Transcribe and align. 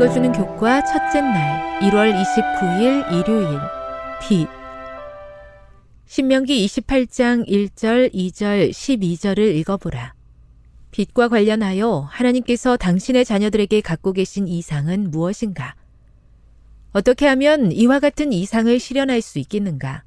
읽어주는 0.00 0.32
교과 0.32 0.82
첫째 0.86 1.20
날 1.20 1.78
1월 1.80 2.14
29일 2.14 3.12
일요일 3.12 3.58
빛 4.22 4.48
신명기 6.06 6.64
28장 6.64 7.46
1절, 7.46 8.10
2절, 8.14 8.70
12절을 8.70 9.54
읽어보라. 9.56 10.14
빛과 10.90 11.28
관련하여 11.28 12.08
하나님께서 12.10 12.78
당신의 12.78 13.26
자녀들에게 13.26 13.82
갖고 13.82 14.14
계신 14.14 14.48
이상은 14.48 15.10
무엇인가? 15.10 15.74
어떻게 16.92 17.26
하면 17.26 17.70
이와 17.70 17.98
같은 17.98 18.32
이상을 18.32 18.80
실현할 18.80 19.20
수 19.20 19.38
있겠는가? 19.38 20.04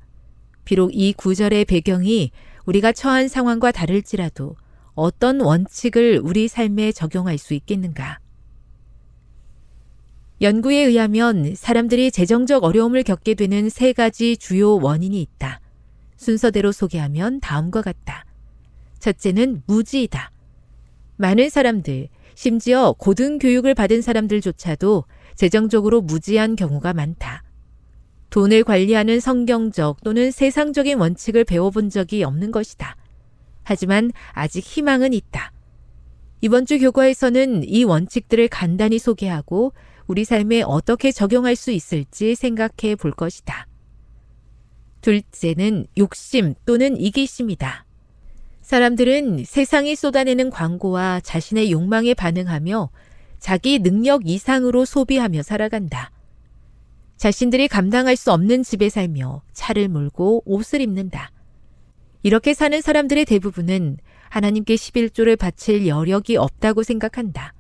비록 0.65 0.89
이 0.95 1.13
구절의 1.13 1.65
배경이 1.65 2.31
우리가 2.65 2.93
처한 2.93 3.27
상황과 3.27 3.71
다를지라도 3.71 4.55
어떤 4.95 5.39
원칙을 5.39 6.19
우리 6.23 6.47
삶에 6.47 6.93
적용할 6.93 7.37
수 7.37 7.53
있겠는가? 7.53 8.22
연구에 10.43 10.75
의하면 10.75 11.55
사람들이 11.55 12.11
재정적 12.11 12.65
어려움을 12.65 13.03
겪게 13.03 13.33
되는 13.33 13.69
세 13.69 13.93
가지 13.93 14.35
주요 14.35 14.75
원인이 14.75 15.19
있다. 15.21 15.61
순서대로 16.17 16.73
소개하면 16.73 17.39
다음과 17.39 17.81
같다. 17.81 18.25
첫째는 18.99 19.63
무지이다. 19.67 20.31
많은 21.15 21.49
사람들, 21.49 22.09
심지어 22.35 22.93
고등교육을 22.97 23.73
받은 23.73 24.01
사람들조차도 24.01 25.05
재정적으로 25.35 26.01
무지한 26.01 26.57
경우가 26.57 26.93
많다. 26.93 27.43
돈을 28.29 28.65
관리하는 28.65 29.21
성경적 29.21 30.03
또는 30.03 30.29
세상적인 30.29 30.99
원칙을 30.99 31.45
배워본 31.45 31.89
적이 31.89 32.25
없는 32.25 32.51
것이다. 32.51 32.97
하지만 33.63 34.11
아직 34.33 34.61
희망은 34.61 35.13
있다. 35.13 35.53
이번 36.41 36.65
주 36.65 36.79
교과에서는 36.79 37.63
이 37.63 37.85
원칙들을 37.85 38.49
간단히 38.49 38.99
소개하고 38.99 39.71
우리 40.07 40.25
삶에 40.25 40.63
어떻게 40.63 41.11
적용할 41.11 41.55
수 41.55 41.71
있을지 41.71 42.35
생각해 42.35 42.95
볼 42.95 43.11
것이다. 43.11 43.67
둘째는 45.01 45.87
욕심 45.97 46.55
또는 46.65 46.99
이기심이다. 46.99 47.85
사람들은 48.61 49.43
세상이 49.43 49.95
쏟아내는 49.95 50.49
광고와 50.49 51.19
자신의 51.19 51.71
욕망에 51.71 52.13
반응하며 52.13 52.89
자기 53.39 53.79
능력 53.79 54.25
이상으로 54.25 54.85
소비하며 54.85 55.43
살아간다. 55.43 56.11
자신들이 57.17 57.67
감당할 57.67 58.15
수 58.15 58.31
없는 58.31 58.63
집에 58.63 58.89
살며 58.89 59.43
차를 59.53 59.89
몰고 59.89 60.43
옷을 60.45 60.81
입는다. 60.81 61.31
이렇게 62.23 62.53
사는 62.53 62.79
사람들의 62.79 63.25
대부분은 63.25 63.97
하나님께 64.29 64.75
11조를 64.75 65.37
바칠 65.37 65.85
여력이 65.85 66.37
없다고 66.37 66.83
생각한다. 66.83 67.53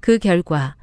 그 0.00 0.18
결과 0.18 0.74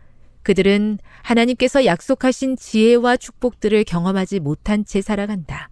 그들은 0.47 0.97
하나님께서 1.23 1.83
약속하신 1.83 2.55
지혜와 2.55 3.17
축복들을 3.17 3.83
경험하지 3.83 4.39
못한 4.39 4.85
채 4.85 5.01
살아간다. 5.01 5.69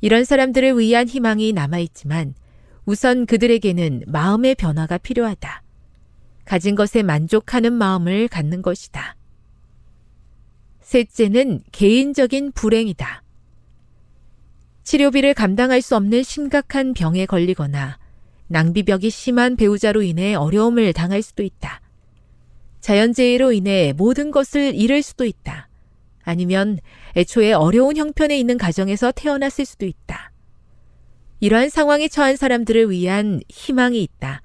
이런 0.00 0.24
사람들을 0.24 0.78
위한 0.78 1.08
희망이 1.08 1.52
남아있지만 1.52 2.34
우선 2.84 3.26
그들에게는 3.26 4.04
마음의 4.06 4.54
변화가 4.54 4.98
필요하다. 4.98 5.64
가진 6.44 6.76
것에 6.76 7.02
만족하는 7.02 7.72
마음을 7.72 8.28
갖는 8.28 8.62
것이다. 8.62 9.16
셋째는 10.80 11.62
개인적인 11.72 12.52
불행이다. 12.52 13.24
치료비를 14.84 15.34
감당할 15.34 15.82
수 15.82 15.96
없는 15.96 16.22
심각한 16.22 16.94
병에 16.94 17.26
걸리거나 17.26 17.98
낭비벽이 18.46 19.10
심한 19.10 19.56
배우자로 19.56 20.02
인해 20.02 20.36
어려움을 20.36 20.92
당할 20.92 21.22
수도 21.22 21.42
있다. 21.42 21.80
자연재해로 22.80 23.52
인해 23.52 23.92
모든 23.96 24.30
것을 24.30 24.74
잃을 24.74 25.02
수도 25.02 25.24
있다. 25.24 25.68
아니면 26.22 26.78
애초에 27.16 27.52
어려운 27.52 27.96
형편에 27.96 28.38
있는 28.38 28.58
가정에서 28.58 29.12
태어났을 29.12 29.64
수도 29.64 29.86
있다. 29.86 30.32
이러한 31.40 31.70
상황에 31.70 32.08
처한 32.08 32.36
사람들을 32.36 32.90
위한 32.90 33.40
희망이 33.48 34.02
있다. 34.02 34.42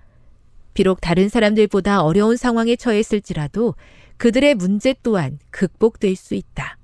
비록 0.74 1.02
다른 1.02 1.30
사람들보다 1.30 2.02
어려운 2.02 2.38
상황에 2.38 2.76
처했을지라도 2.76 3.76
그들의 4.18 4.56
문제 4.56 4.96
또한 5.04 5.40
극복될 5.50 6.16
수 6.16 6.36
있다. 6.36 6.78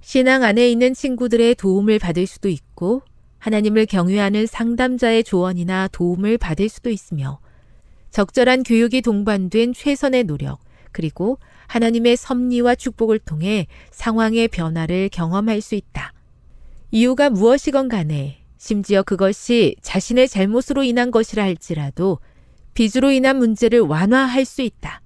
신앙 0.00 0.42
안에 0.42 0.70
있는 0.70 0.94
친구들의 0.94 1.56
도움을 1.56 1.98
받을 1.98 2.26
수도 2.26 2.48
있고 2.48 3.02
하나님을 3.38 3.86
경외하는 3.86 4.46
상담자의 4.46 5.24
조언이나 5.24 5.88
도움을 5.88 6.38
받을 6.38 6.68
수도 6.68 6.90
있으며 6.90 7.40
적절한 8.10 8.62
교육이 8.62 9.02
동반된 9.02 9.74
최선의 9.74 10.24
노력 10.24 10.60
그리고 10.92 11.38
하나님의 11.66 12.16
섭리와 12.16 12.74
축복을 12.74 13.18
통해 13.18 13.66
상황의 13.90 14.48
변화를 14.48 15.08
경험할 15.10 15.60
수 15.60 15.74
있다. 15.74 16.12
이유가 16.90 17.30
무엇이건 17.30 17.88
간에 17.88 18.38
심지어 18.56 19.02
그것이 19.02 19.76
자신의 19.82 20.28
잘못으로 20.28 20.82
인한 20.82 21.10
것이라 21.10 21.42
할지라도 21.42 22.18
빚으로 22.74 23.10
인한 23.10 23.36
문제를 23.38 23.80
완화할 23.80 24.44
수 24.44 24.62
있다. 24.62 25.02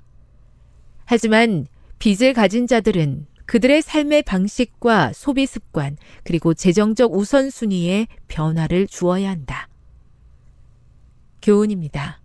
하지만 1.04 1.66
빚을 1.98 2.32
가진 2.32 2.66
자들은 2.66 3.26
그들의 3.46 3.82
삶의 3.82 4.22
방식과 4.22 5.12
소비 5.12 5.44
습관, 5.46 5.98
그리고 6.24 6.54
재정적 6.54 7.12
우선순위에 7.12 8.06
변화를 8.28 8.86
주어야 8.86 9.28
한다. 9.28 9.68
교훈입니다. 11.42 12.21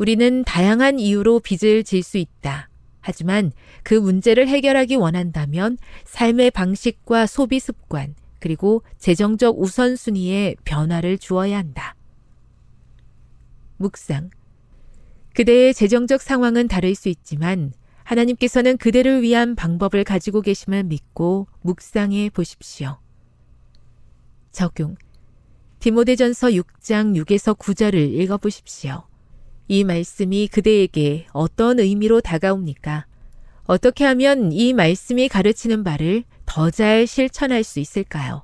우리는 0.00 0.44
다양한 0.44 0.98
이유로 0.98 1.40
빚을 1.40 1.84
질 1.84 2.02
수 2.02 2.16
있다. 2.16 2.70
하지만 3.02 3.52
그 3.82 3.92
문제를 3.92 4.48
해결하기 4.48 4.96
원한다면 4.96 5.76
삶의 6.06 6.52
방식과 6.52 7.26
소비 7.26 7.60
습관, 7.60 8.14
그리고 8.38 8.82
재정적 8.96 9.60
우선순위에 9.60 10.56
변화를 10.64 11.18
주어야 11.18 11.58
한다. 11.58 11.96
묵상. 13.76 14.30
그대의 15.34 15.74
재정적 15.74 16.22
상황은 16.22 16.66
다를 16.66 16.94
수 16.94 17.10
있지만 17.10 17.74
하나님께서는 18.04 18.78
그대를 18.78 19.20
위한 19.20 19.54
방법을 19.54 20.04
가지고 20.04 20.40
계심을 20.40 20.84
믿고 20.84 21.46
묵상해 21.60 22.30
보십시오. 22.30 22.98
적용. 24.50 24.96
디모데전서 25.80 26.48
6장 26.48 27.22
6에서 27.22 27.56
9절을 27.58 28.14
읽어 28.14 28.38
보십시오. 28.38 29.09
이 29.70 29.84
말씀이 29.84 30.48
그대에게 30.48 31.26
어떤 31.32 31.78
의미로 31.78 32.20
다가옵니까? 32.20 33.06
어떻게 33.66 34.04
하면 34.04 34.50
이 34.50 34.72
말씀이 34.72 35.28
가르치는 35.28 35.84
바를 35.84 36.24
더 36.44 36.72
잘 36.72 37.06
실천할 37.06 37.62
수 37.62 37.78
있을까요? 37.78 38.42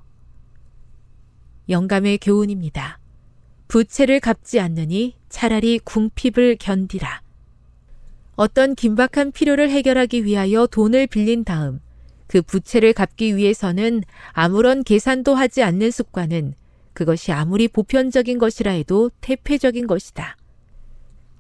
영감의 1.69 2.19
교훈입니다. 2.19 3.01
부채를 3.67 4.21
갚지 4.21 4.61
않느니 4.61 5.17
차라리 5.29 5.81
궁핍을 5.81 6.59
견디라. 6.61 7.23
어떤 8.37 8.77
긴박한 8.77 9.33
필요를 9.33 9.69
해결하기 9.69 10.25
위하여 10.25 10.69
돈을 10.69 11.09
빌린 11.09 11.43
다음 11.43 11.81
그 12.29 12.41
부채를 12.41 12.93
갚기 12.93 13.37
위해서는 13.37 14.05
아무런 14.31 14.85
계산도 14.85 15.35
하지 15.35 15.65
않는 15.65 15.91
습관은 15.91 16.55
그것이 16.93 17.33
아무리 17.33 17.67
보편적인 17.67 18.39
것이라 18.39 18.71
해도 18.71 19.11
태폐적인 19.21 19.89
것이다. 19.89 20.37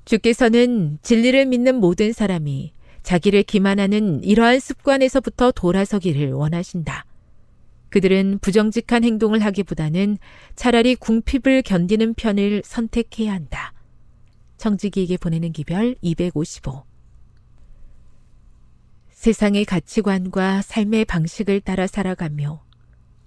주께서는 0.07 0.99
진리를 1.03 1.47
믿는 1.47 1.77
모든 1.77 2.13
사람이 2.13 2.73
자기를 3.03 3.43
기만하는 3.43 4.23
이러한 4.25 4.61
습관에서부터 4.61 5.53
돌아서기를 5.53 6.33
원하신다. 6.33 7.05
그들은 7.91 8.39
부정직한 8.41 9.05
행동을 9.05 9.45
하기보다는 9.45 10.19
차라리 10.55 10.95
궁핍을 10.95 11.63
견디는 11.63 12.15
편을 12.15 12.63
선택해야 12.65 13.33
한다. 13.33 13.73
청지기에게 14.57 15.19
보내는 15.19 15.53
기별 15.53 15.97
255 16.01 16.85
세상의 19.11 19.65
가치관과 19.65 20.63
삶의 20.63 21.05
방식을 21.05 21.61
따라 21.61 21.87
살아가며 21.87 22.65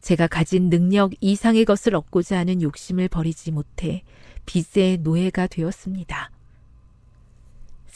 제가 0.02 0.28
가진 0.28 0.70
능력 0.70 1.12
이상의 1.20 1.66
것을 1.66 1.96
얻고자 1.96 2.38
하는 2.38 2.62
욕심을 2.62 3.10
버리지 3.10 3.52
못해 3.52 4.04
빚의 4.46 5.00
노예가 5.00 5.48
되었습니다. 5.48 6.32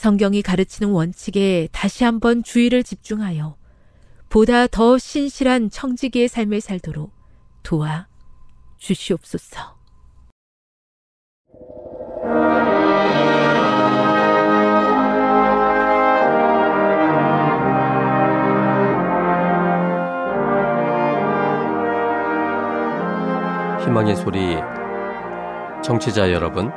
성경이 0.03 0.41
가르치는 0.41 0.91
원칙에 0.91 1.69
다시 1.71 2.03
한번 2.03 2.43
주의를 2.43 2.83
집중하여 2.83 3.55
보다 4.27 4.67
더 4.67 4.97
신실한 4.97 5.69
청지기의 5.69 6.27
삶을 6.27 6.59
살도록 6.59 7.13
도와 7.63 8.09
주시옵소서. 8.79 9.77
희망의 23.85 24.17
소리 24.17 24.57
청취자 25.81 26.33
여러분 26.33 26.73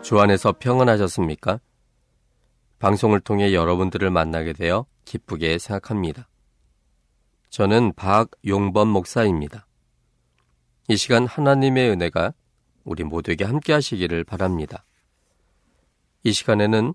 주 0.00 0.18
안에서 0.18 0.54
평안하셨습니까? 0.58 1.60
방송을 2.80 3.20
통해 3.20 3.52
여러분들을 3.52 4.10
만나게 4.10 4.54
되어 4.54 4.86
기쁘게 5.04 5.58
생각합니다. 5.58 6.28
저는 7.50 7.92
박용범 7.92 8.88
목사입니다. 8.88 9.66
이 10.88 10.96
시간 10.96 11.26
하나님의 11.26 11.90
은혜가 11.90 12.32
우리 12.84 13.04
모두에게 13.04 13.44
함께 13.44 13.74
하시기를 13.74 14.24
바랍니다. 14.24 14.84
이 16.24 16.32
시간에는 16.32 16.94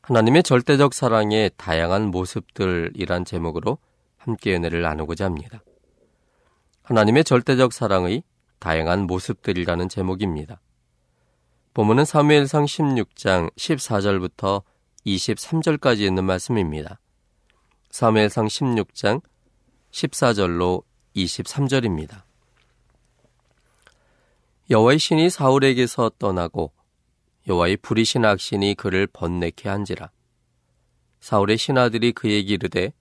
하나님의 0.00 0.42
절대적 0.42 0.94
사랑의 0.94 1.50
다양한 1.56 2.06
모습들이란 2.10 3.24
제목으로 3.24 3.78
함께 4.16 4.56
은혜를 4.56 4.80
나누고자 4.80 5.26
합니다. 5.26 5.62
하나님의 6.82 7.24
절대적 7.24 7.74
사랑의 7.74 8.22
다양한 8.58 9.06
모습들이라는 9.06 9.88
제목입니다. 9.90 10.60
본문은 11.74 12.04
사무엘상 12.06 12.64
16장 12.64 13.52
14절부터 13.54 14.62
23절까지 15.06 16.00
있는 16.00 16.24
말씀입니다. 16.24 17.00
사무엘상 17.90 18.46
16장 18.46 19.22
14절로 19.90 20.82
23절입니다. 21.14 22.22
여호와의 24.70 24.98
신이 24.98 25.30
사울에게서 25.30 26.12
떠나고 26.18 26.72
여호와의 27.46 27.76
불이신 27.78 28.24
악신이 28.24 28.74
그를 28.74 29.06
번뇌케 29.06 29.68
한지라. 29.68 30.10
사울의 31.20 31.58
신하들이 31.58 32.12
그에게 32.12 32.54
이르되 32.54 32.92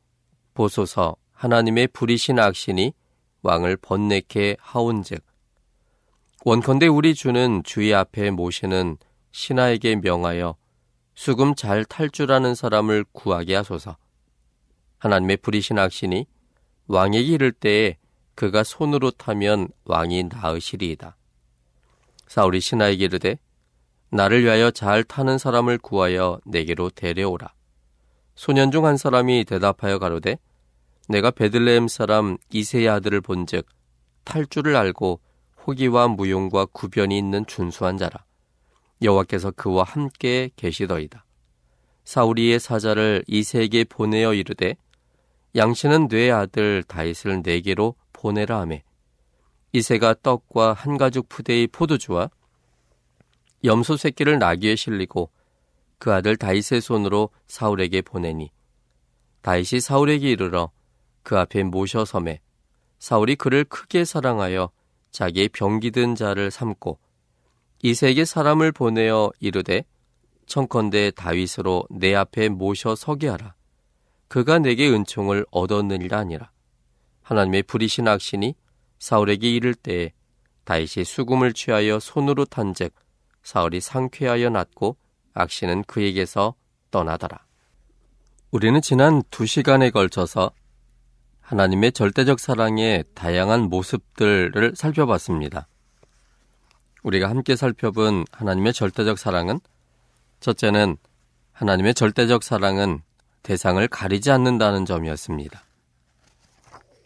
보소서 0.54 1.16
하나님의 1.32 1.88
불이신 1.88 2.38
악신이 2.40 2.94
왕을 3.42 3.78
번뇌케 3.78 4.58
하온즉 4.60 5.24
원컨대 6.46 6.88
우리 6.88 7.16
주는 7.16 7.64
주의 7.64 7.94
앞에 7.94 8.32
모시는 8.32 8.98
신하에게 9.32 9.96
명하여 9.96 10.56
수금 11.16 11.56
잘탈줄 11.56 12.32
아는 12.32 12.56
사람을 12.56 13.06
구하게 13.12 13.56
하소서. 13.56 13.98
하나님의 14.98 15.38
부리신 15.38 15.78
악신이 15.78 16.26
왕에게 16.88 17.28
이를 17.28 17.52
때에 17.52 17.98
그가 18.36 18.64
손으로 18.64 19.12
타면 19.12 19.68
왕이 19.86 20.24
나으시리이다. 20.24 21.16
사울이 22.28 22.62
신하에게 22.62 23.06
이르되 23.06 23.38
나를 24.10 24.44
위하여 24.44 24.72
잘 24.72 25.04
타는 25.04 25.38
사람을 25.38 25.78
구하여 25.78 26.40
내게로 26.46 26.90
데려오라. 26.92 27.54
소년 28.36 28.72
중 28.72 28.86
한 28.86 28.98
사람이 28.98 29.46
대답하여 29.46 30.00
가로되 30.00 30.38
내가 31.10 31.32
베들레헴 31.32 31.88
사람 31.88 32.38
이세의 32.50 32.90
아들을 32.90 33.22
본즉 33.22 33.68
탈 34.24 34.46
줄을 34.46 34.76
알고 34.76 35.20
호기와 35.66 36.08
무용과 36.08 36.68
구변이 36.68 37.18
있는 37.18 37.46
준수한 37.46 37.98
자라. 37.98 38.26
여호와께서 39.04 39.52
그와 39.52 39.84
함께 39.84 40.50
계시더이다. 40.56 41.26
사우리의 42.06 42.60
사자를 42.60 43.24
이세에게 43.28 43.86
보내어 43.86 44.34
이르되 44.34 44.76
양신은 45.56 46.08
뇌 46.08 46.32
아들 46.32 46.84
다윗을 46.84 47.42
네개로 47.44 47.96
보내라 48.12 48.62
하매 48.62 48.84
이세가 49.72 50.16
떡과 50.22 50.74
한 50.74 50.98
가죽 50.98 51.30
푸대의 51.30 51.68
포도주와 51.68 52.30
염소 53.64 53.96
새끼를 53.96 54.40
나귀에 54.40 54.76
실리고 54.76 55.30
그 55.98 56.12
아들 56.14 56.36
다윗의 56.36 56.82
손으로 56.82 57.30
사울에게 57.48 58.02
보내니 58.02 58.52
다윗이 59.42 59.80
사울에게 59.80 60.30
이르러 60.32 60.72
그 61.24 61.38
앞에 61.38 61.64
모셔 61.64 62.04
섬에 62.04 62.42
사울이 63.00 63.36
그를 63.36 63.64
크게 63.64 64.06
사랑하여 64.06 64.70
자기의 65.12 65.50
병기든 65.50 66.16
자를 66.16 66.52
삼고 66.52 67.00
이세계 67.86 68.24
사람을 68.24 68.72
보내어 68.72 69.34
이르되 69.42 69.84
청컨대 70.46 71.12
다윗으로 71.12 71.86
내 71.90 72.16
앞에 72.16 72.48
모셔 72.48 72.96
서게 72.96 73.28
하라. 73.28 73.56
그가 74.30 74.60
내게 74.60 74.90
은총을 74.90 75.46
얻었느니라 75.52 76.18
아니라. 76.18 76.50
하나님의 77.24 77.64
불이신 77.64 78.08
악신이 78.08 78.56
사울에게 79.00 79.52
이를 79.52 79.76
때에 79.76 80.14
다윗이 80.64 81.04
수금을 81.04 81.52
취하여 81.52 82.00
손으로 82.00 82.46
탄즉 82.46 82.94
사울이 83.44 83.82
상쾌하여 83.82 84.50
낫고 84.50 84.96
악신은 85.34 85.84
그에게서 85.84 86.56
떠나더라. 86.90 87.46
우리는 88.52 88.82
지난 88.82 89.22
두 89.30 89.46
시간에 89.46 89.90
걸쳐서 89.90 90.52
하나님의 91.42 91.92
절대적 91.92 92.40
사랑의 92.40 93.04
다양한 93.14 93.64
모습들을 93.64 94.74
살펴봤습니다. 94.78 95.68
우리가 97.04 97.30
함께 97.30 97.56
살펴본 97.56 98.26
하나님의 98.32 98.74
절대적 98.74 99.20
사랑은 99.20 99.60
첫째는 100.40 100.98
하나님의 101.52 101.94
절대적 101.94 102.44
사랑은 102.44 103.02
대상을 103.44 103.86
가리지 103.90 104.32
않는다는 104.32 104.86
점이었습니다. 104.86 105.64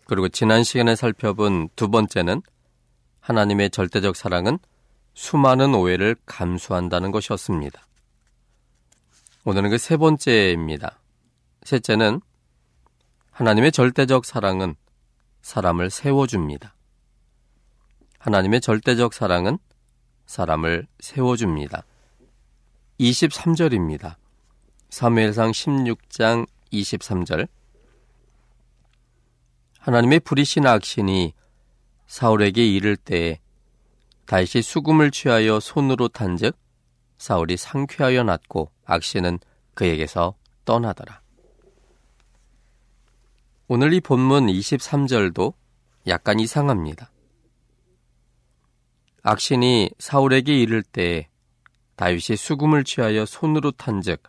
그리고 0.05 0.29
지난 0.29 0.63
시간에 0.63 0.95
살펴본 0.95 1.69
두 1.75 1.89
번째는 1.89 2.41
하나님의 3.19 3.71
절대적 3.71 4.15
사랑은 4.15 4.59
수많은 5.15 5.73
오해를 5.73 6.15
감수한다는 6.25 7.11
것이었습니다. 7.11 7.83
오늘은 9.43 9.69
그 9.71 9.77
세 9.77 9.97
번째입니다. 9.97 10.99
셋째는 11.63 12.21
하나님의 13.31 13.71
절대적 13.71 14.25
사랑은 14.25 14.75
사람을 15.41 15.89
세워줍니다. 15.89 16.75
하나님의 18.19 18.61
절대적 18.61 19.13
사랑은 19.13 19.57
사람을 20.27 20.85
세워줍니다. 20.99 21.83
23절입니다. 22.99 24.15
사무엘상 24.89 25.51
16장 25.51 26.47
23절 26.71 27.47
하나님의 29.79 30.19
부리신 30.19 30.67
악신이 30.67 31.33
사울에게 32.07 32.65
이를 32.65 32.95
때에 32.95 33.39
다시 34.25 34.61
수금을 34.61 35.11
취하여 35.11 35.59
손으로 35.59 36.09
탄즉 36.09 36.57
사울이 37.17 37.57
상쾌하여 37.57 38.23
낫고 38.23 38.69
악신은 38.85 39.39
그에게서 39.73 40.35
떠나더라. 40.65 41.21
오늘 43.69 43.93
이 43.93 44.01
본문 44.01 44.47
23절도 44.47 45.53
약간 46.07 46.39
이상합니다. 46.39 47.11
악신이 49.29 49.89
사울에게 49.99 50.57
이를 50.57 50.81
때에 50.81 51.27
다윗이 51.97 52.37
수금을 52.37 52.85
취하여 52.85 53.25
손으로 53.25 53.71
탄즉 53.71 54.23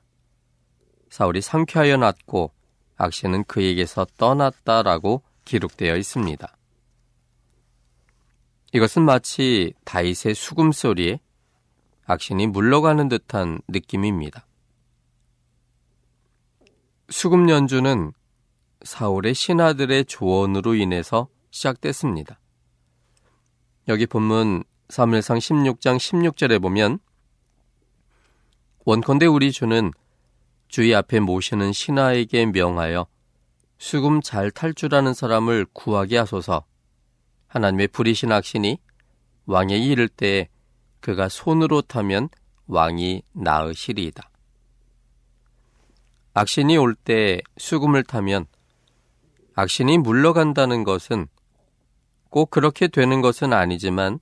사울이 1.09 1.41
상쾌하여 1.41 1.99
낫고 1.99 2.51
악신은 2.97 3.45
그에게서 3.45 4.09
떠났다라고 4.17 5.23
기록되어 5.45 5.97
있습니다. 5.97 6.57
이것은 8.73 9.03
마치 9.03 9.73
다윗의 9.85 10.35
수금 10.35 10.73
소리에 10.73 11.21
악신이 12.07 12.49
물러가는 12.49 13.09
듯한 13.09 13.61
느낌입니다. 13.69 14.49
수금 17.09 17.49
연주는 17.49 18.13
사울의 18.83 19.35
신하들의 19.35 20.07
조언으로 20.07 20.75
인해서 20.75 21.29
시작됐습니다. 21.53 22.41
여기 23.87 24.05
본문 24.05 24.65
사무엘상 24.89 25.37
16장 25.37 25.99
16절에 25.99 26.63
보면 26.63 26.99
원컨대 28.87 29.27
우리 29.27 29.53
주는 29.53 29.93
주의 30.69 30.95
앞에 30.95 31.21
모시는 31.21 31.73
신하에게 31.73 32.47
명하여 32.47 33.07
수금 33.77 34.23
잘탈줄 34.23 34.95
아는 34.95 35.13
사람을 35.13 35.67
구하게 35.75 36.17
하소서 36.17 36.65
하나님의 37.49 37.89
부리신 37.89 38.33
악신이 38.33 38.79
왕에게 39.45 39.85
이를 39.85 40.09
때에 40.09 40.49
그가 41.01 41.29
손으로 41.29 41.83
타면 41.83 42.31
왕이 42.67 43.23
나으시리이다. 43.33 44.31
악신이 46.33 46.77
올 46.79 46.95
때 46.95 47.41
수금을 47.59 48.05
타면 48.05 48.47
악신이 49.55 49.99
물러간다는 49.99 50.85
것은 50.85 51.27
꼭 52.31 52.51
그렇게 52.51 52.89
되는 52.89 53.21
것은 53.21 53.53
아니지만 53.53 54.19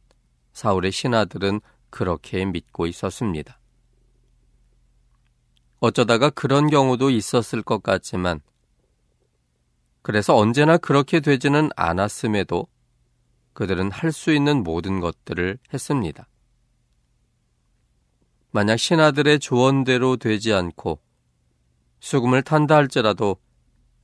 사울의 0.56 0.90
신하들은 0.90 1.60
그렇게 1.90 2.46
믿고 2.46 2.86
있었습니다. 2.86 3.60
어쩌다가 5.80 6.30
그런 6.30 6.70
경우도 6.70 7.10
있었을 7.10 7.62
것 7.62 7.82
같지만 7.82 8.40
그래서 10.00 10.34
언제나 10.34 10.78
그렇게 10.78 11.20
되지는 11.20 11.68
않았음에도 11.76 12.66
그들은 13.52 13.90
할 13.90 14.12
수 14.12 14.32
있는 14.32 14.62
모든 14.62 15.00
것들을 15.00 15.58
했습니다. 15.74 16.26
만약 18.50 18.78
신하들의 18.78 19.38
조언대로 19.40 20.16
되지 20.16 20.54
않고 20.54 21.00
수금을 22.00 22.42
탄다 22.42 22.76
할지라도 22.76 23.36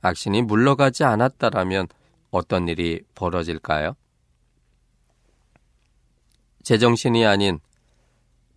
악신이 0.01 0.43
물러가지 0.43 1.03
않았다라면 1.03 1.87
어떤 2.29 2.67
일이 2.67 3.01
벌어질까요? 3.15 3.95
제정신이 6.63 7.25
아닌 7.25 7.59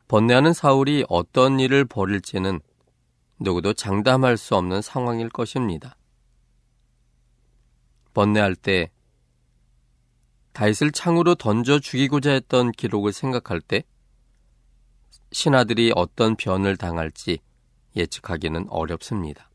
번뇌하는 0.09 0.53
사울이 0.53 1.05
어떤 1.09 1.59
일을 1.59 1.85
벌일지는 1.85 2.61
누구도 3.41 3.75
장담할 3.75 4.37
수 4.37 4.55
없는 4.55 4.81
상황일 4.81 5.29
것입니다. 5.29 5.97
번뇌할 8.15 8.55
때 8.55 8.91
다윗을 10.53 10.93
창으로 10.93 11.35
던져 11.35 11.81
죽이고자 11.81 12.31
했던 12.31 12.73
기록을 12.73 13.13
생각할 13.13 13.61
때 13.61 13.83
신하들이 15.33 15.93
어떤 15.95 16.37
변을 16.37 16.77
당할지 16.77 17.41
예측하기는 17.97 18.69
어렵습니다. 18.71 19.51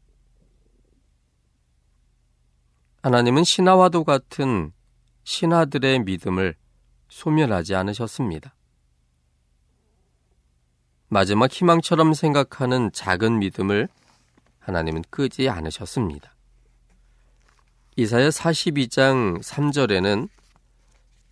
하나님은 3.01 3.43
신하와도 3.43 4.03
같은 4.03 4.73
신하들의 5.23 5.99
믿음을 5.99 6.55
소멸하지 7.11 7.75
않으셨습니다. 7.75 8.55
마지막 11.09 11.51
희망처럼 11.51 12.13
생각하는 12.13 12.89
작은 12.93 13.39
믿음을 13.39 13.89
하나님은 14.59 15.03
끄지 15.09 15.49
않으셨습니다. 15.49 16.33
이사야 17.97 18.29
42장 18.29 19.43
3절에는 19.43 20.29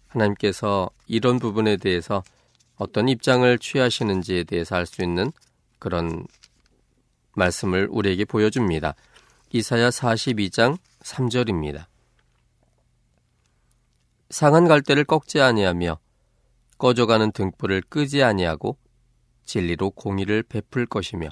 하나님께서 0.10 0.90
이런 1.08 1.40
부분에 1.40 1.78
대해서 1.78 2.24
어떤 2.76 3.08
입장을 3.08 3.58
취하시는지에 3.58 4.44
대해서 4.44 4.76
알 4.76 4.86
수 4.86 5.02
있는 5.02 5.32
그런 5.80 6.28
말씀을 7.36 7.88
우리에게 7.90 8.26
보여줍니다. 8.26 8.96
이사야 9.52 9.90
42장 9.90 10.78
3절입니다. 11.04 11.89
상한 14.30 14.68
갈대를 14.68 15.06
꺾지 15.06 15.42
아니하며 15.42 16.00
꺼져가는 16.78 17.32
등불을 17.32 17.82
끄지 17.90 18.24
아니하고 18.24 18.78
진리로 19.44 19.90
공의를 19.90 20.44
베풀 20.44 20.86
것이며 20.86 21.30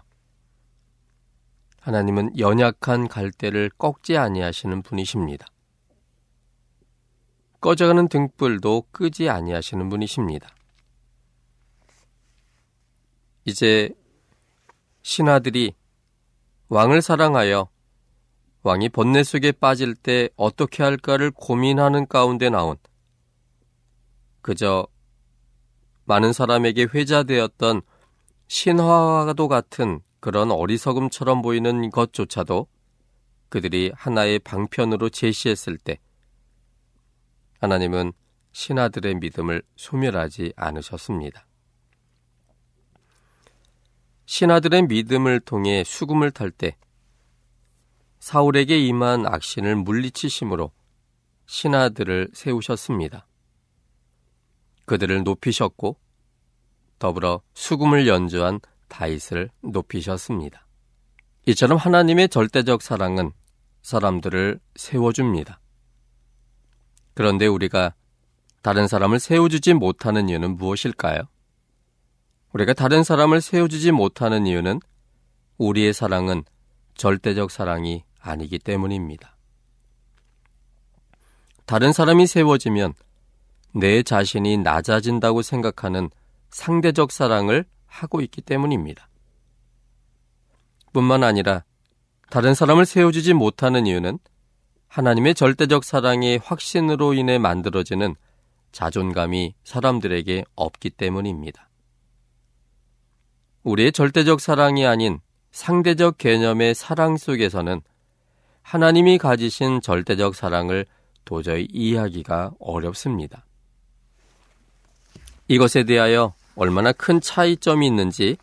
하나님은 1.80 2.38
연약한 2.40 3.08
갈대를 3.08 3.70
꺾지 3.78 4.18
아니하시는 4.18 4.82
분이십니다. 4.82 5.46
꺼져가는 7.62 8.08
등불도 8.08 8.88
끄지 8.92 9.30
아니하시는 9.30 9.88
분이십니다. 9.90 10.50
이제 13.46 13.90
신하들이 15.04 15.74
왕을 16.70 17.02
사랑하여 17.02 17.70
왕이 18.68 18.90
번뇌 18.90 19.24
속에 19.24 19.54
빠질 19.54 19.96
때 19.96 20.28
어떻게 20.36 20.84
할까를 20.84 21.32
고민하는 21.32 22.06
가운데 22.06 22.50
나온 22.50 22.76
그저 24.42 24.86
많은 26.04 26.34
사람에게 26.34 26.88
회자되었던 26.94 27.82
신화와도 28.50 29.48
같은 29.48 30.02
그런 30.20 30.52
어리석음처럼 30.52 31.42
보이는 31.42 31.90
것조차도 31.92 32.68
그들이 33.48 33.94
하나의 33.96 34.40
방편으로 34.40 35.12
제시했을 35.12 35.78
때 35.78 36.00
하나님은 37.62 38.12
신하들의 38.52 39.16
믿음을 39.16 39.64
소멸하지 39.78 40.52
않으셨습니다. 40.58 41.48
신하들의 44.26 44.88
믿음을 44.88 45.40
통해 45.40 45.86
수금을 45.86 46.32
탈 46.32 46.52
때 46.52 46.76
사울에게 48.20 48.78
임한 48.80 49.26
악신을 49.26 49.76
물리치심으로 49.76 50.72
신하들을 51.46 52.30
세우셨습니다. 52.34 53.26
그들을 54.86 55.24
높이셨고 55.24 55.98
더불어 57.00 57.42
수금을 57.54 58.08
연주한 58.08 58.60
다윗을 58.88 59.50
높이셨습니다. 59.62 60.66
이처럼 61.46 61.78
하나님의 61.78 62.30
절대적 62.30 62.82
사랑은 62.82 63.32
사람들을 63.82 64.60
세워줍니다. 64.76 65.60
그런데 67.14 67.48
우리가 67.48 67.94
다른 68.62 68.88
사람을 68.88 69.20
세워주지 69.20 69.74
못하는 69.74 70.30
이유는 70.30 70.58
무엇일까요? 70.58 71.22
우리가 72.54 72.74
다른 72.74 73.04
사람을 73.04 73.40
세워주지 73.42 73.92
못하는 73.92 74.46
이유는 74.46 74.82
우리의 75.58 75.94
사랑은 75.94 76.44
절대적 76.96 77.52
사랑이 77.52 78.04
아니기 78.28 78.60
때문입니다. 78.60 79.36
다른 81.66 81.92
사람이 81.92 82.28
세워지면 82.28 82.94
내 83.74 84.04
자신이 84.04 84.58
낮아진다고 84.58 85.42
생각하는 85.42 86.10
상대적 86.50 87.12
사랑을 87.12 87.66
하고 87.86 88.22
있기 88.22 88.42
때문입니다. 88.42 89.10
뿐만 90.94 91.24
아니라 91.24 91.64
다른 92.30 92.54
사람을 92.54 92.86
세워주지 92.86 93.34
못하는 93.34 93.86
이유는 93.86 94.20
하나님의 94.88 95.36
절대적 95.36 95.84
사랑의 95.84 96.40
확신으로 96.44 97.14
인해 97.14 97.38
만들어지는 97.38 98.16
자존감이 98.72 99.54
사람들에게 99.64 100.46
없기 100.56 100.92
때문입니다. 100.92 101.70
우리의 103.64 103.92
절대적 103.92 104.40
사랑이 104.40 104.86
아닌 104.86 105.20
상대적 105.52 106.18
개념의 106.18 106.76
사랑 106.76 107.18
속에서는 107.18 107.82
하나님이 108.68 109.18
가지신 109.18 109.80
절대적 109.80 110.36
사랑을 110.36 110.86
도저히 111.24 111.70
이해하기가 111.72 112.52
어렵습니다. 112.60 113.46
이것에 115.48 115.86
대하여 115.86 116.34
얼마나 116.58 116.92
큰 116.92 117.22
차이점이 117.22 117.88
있는지 117.88 118.36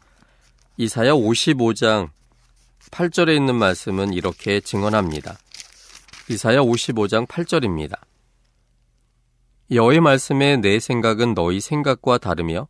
이사야 0.78 1.12
55장 1.12 2.08
8절에 2.90 3.36
있는 3.36 3.54
말씀은 3.56 4.14
이렇게 4.14 4.60
증언합니다. 4.60 5.36
이사야 6.30 6.62
55장 6.62 7.26
8절입니다. 7.26 7.98
여호의 9.72 10.00
말씀에 10.00 10.56
내 10.56 10.80
생각은 10.80 11.34
너희 11.34 11.60
생각과 11.60 12.16
다르며 12.16 12.66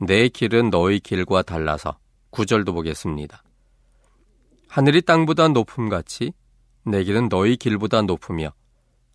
내 0.00 0.28
길은 0.28 0.70
너희 0.70 0.98
길과 0.98 1.42
달라서 1.42 1.96
구절도 2.30 2.74
보겠습니다. 2.74 3.44
하늘이 4.66 5.02
땅보다 5.02 5.46
높음 5.46 5.88
같이 5.88 6.32
내 6.84 7.04
길은 7.04 7.28
너희 7.28 7.56
길보다 7.56 8.02
높으며 8.02 8.52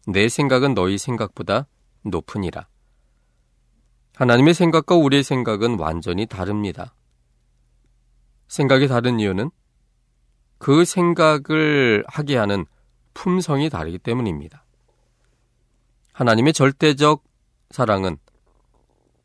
내 0.07 0.29
생각은 0.29 0.73
너희 0.73 0.97
생각보다 0.97 1.67
높으니라. 2.03 2.67
하나님의 4.15 4.53
생각과 4.53 4.95
우리의 4.95 5.23
생각은 5.23 5.79
완전히 5.79 6.25
다릅니다. 6.25 6.95
생각이 8.47 8.87
다른 8.87 9.19
이유는 9.19 9.49
그 10.57 10.85
생각을 10.85 12.03
하게 12.07 12.37
하는 12.37 12.65
품성이 13.13 13.69
다르기 13.69 13.97
때문입니다. 13.99 14.65
하나님의 16.13 16.53
절대적 16.53 17.23
사랑은 17.71 18.17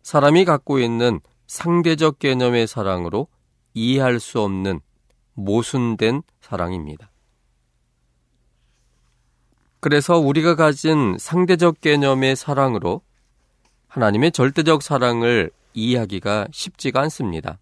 사람이 0.02 0.44
갖고 0.44 0.78
있는 0.78 1.20
상대적 1.46 2.18
개념의 2.18 2.66
사랑으로 2.66 3.28
이해할 3.74 4.18
수 4.18 4.40
없는 4.40 4.80
모순된 5.34 6.22
사랑입니다. 6.40 7.09
그래서 9.80 10.18
우리가 10.18 10.56
가진 10.56 11.16
상대적 11.18 11.80
개념의 11.80 12.36
사랑으로 12.36 13.00
하나님의 13.88 14.32
절대적 14.32 14.82
사랑을 14.82 15.50
이해하기가 15.72 16.48
쉽지가 16.52 17.00
않습니다. 17.02 17.58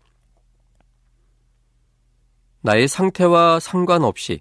나의 2.61 2.89
상태와 2.89 3.61
상관없이 3.61 4.41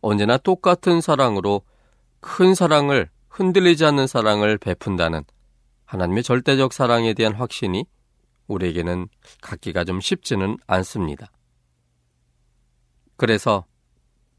언제나 0.00 0.36
똑같은 0.36 1.00
사랑으로 1.00 1.62
큰 2.20 2.54
사랑을 2.54 3.08
흔들리지 3.28 3.84
않는 3.84 4.06
사랑을 4.06 4.58
베푼다는 4.58 5.24
하나님의 5.84 6.22
절대적 6.24 6.72
사랑에 6.72 7.14
대한 7.14 7.34
확신이 7.34 7.84
우리에게는 8.48 9.08
갖기가 9.40 9.84
좀 9.84 10.00
쉽지는 10.00 10.56
않습니다. 10.66 11.30
그래서 13.16 13.64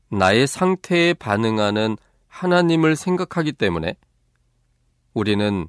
나의 0.09 0.47
상태에 0.47 1.13
반응하는 1.13 1.97
하나님을 2.31 2.95
생각하기 2.95 3.51
때문에 3.51 3.95
우리는 5.13 5.67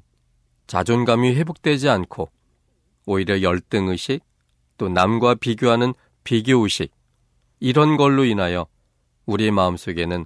자존감이 0.65 1.35
회복되지 1.35 1.89
않고 1.89 2.29
오히려 3.05 3.41
열등의식 3.41 4.23
또 4.77 4.87
남과 4.89 5.35
비교하는 5.35 5.93
비교의식 6.23 6.91
이런 7.59 7.97
걸로 7.97 8.23
인하여 8.23 8.65
우리의 9.25 9.51
마음속에는 9.51 10.25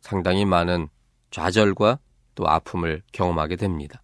상당히 0.00 0.44
많은 0.44 0.88
좌절과 1.30 1.98
또 2.34 2.46
아픔을 2.46 3.02
경험하게 3.12 3.56
됩니다. 3.56 4.02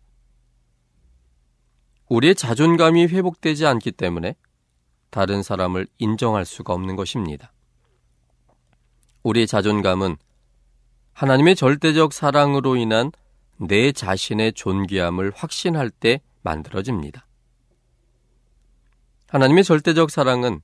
우리의 2.08 2.34
자존감이 2.34 3.06
회복되지 3.06 3.66
않기 3.66 3.92
때문에 3.92 4.34
다른 5.10 5.42
사람을 5.42 5.86
인정할 5.98 6.44
수가 6.44 6.72
없는 6.72 6.96
것입니다. 6.96 7.52
우리의 9.22 9.46
자존감은 9.46 10.16
하나님의 11.14 11.54
절대적 11.54 12.12
사랑으로 12.12 12.74
인한 12.74 13.12
내 13.56 13.92
자신의 13.92 14.52
존귀함을 14.54 15.32
확신할 15.34 15.90
때 15.90 16.20
만들어집니다. 16.42 17.26
하나님의 19.28 19.62
절대적 19.62 20.10
사랑은 20.10 20.60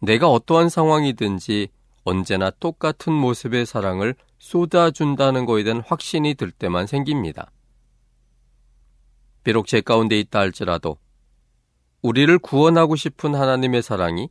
내가 0.00 0.30
어떠한 0.30 0.70
상황이든지 0.70 1.68
언제나 2.04 2.50
똑같은 2.50 3.12
모습의 3.12 3.66
사랑을 3.66 4.14
쏟아준다는 4.38 5.44
것에 5.44 5.64
대한 5.64 5.82
확신이 5.86 6.34
들 6.34 6.50
때만 6.50 6.86
생깁니다. 6.86 7.50
비록 9.42 9.66
제 9.66 9.82
가운데 9.82 10.18
있다 10.18 10.38
할지라도 10.38 10.98
우리를 12.00 12.38
구원하고 12.38 12.96
싶은 12.96 13.34
하나님의 13.34 13.82
사랑이 13.82 14.30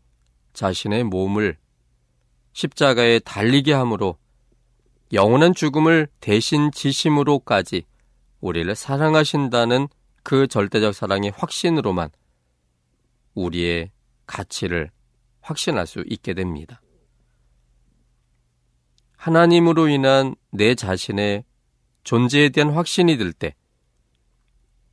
자신의 0.53 1.03
몸을 1.03 1.58
십자가에 2.53 3.19
달리게 3.19 3.73
함으로 3.73 4.17
영원한 5.13 5.54
죽음을 5.54 6.08
대신 6.19 6.71
지심으로까지 6.71 7.84
우리를 8.41 8.73
사랑하신다는 8.76 9.88
그 10.23 10.47
절대적 10.47 10.95
사랑의 10.95 11.32
확신으로만 11.36 12.10
우리의 13.36 13.91
가치를 14.26 14.89
확신할 15.41 15.86
수 15.86 16.04
있게 16.08 16.34
됩니다. 16.34 16.82
하나님으로 19.17 19.88
인한 19.88 20.36
내 20.49 20.73
자신의 20.73 21.45
존재에 22.04 22.49
대한 22.49 22.71
확신이 22.71 23.17
들 23.17 23.32
때, 23.32 23.56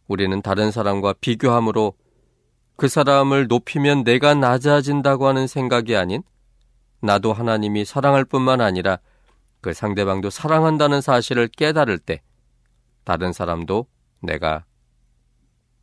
우리는 0.07 0.43
다른 0.43 0.71
사람과 0.71 1.15
비교함으로 1.15 1.95
그 2.77 2.89
사람을 2.89 3.47
높이면 3.49 4.05
내가 4.05 4.35
낮아진다고 4.35 5.27
하는 5.27 5.47
생각이 5.47 5.97
아닌 5.97 6.23
나도 7.01 7.33
하나님이 7.33 7.85
사랑할 7.85 8.25
뿐만 8.25 8.61
아니라 8.61 8.99
그 9.61 9.73
상대방도 9.73 10.31
사랑한다는 10.31 11.01
사실을 11.01 11.49
깨달을 11.49 11.99
때 11.99 12.23
다른 13.05 13.33
사람도 13.33 13.87
내가 14.23 14.65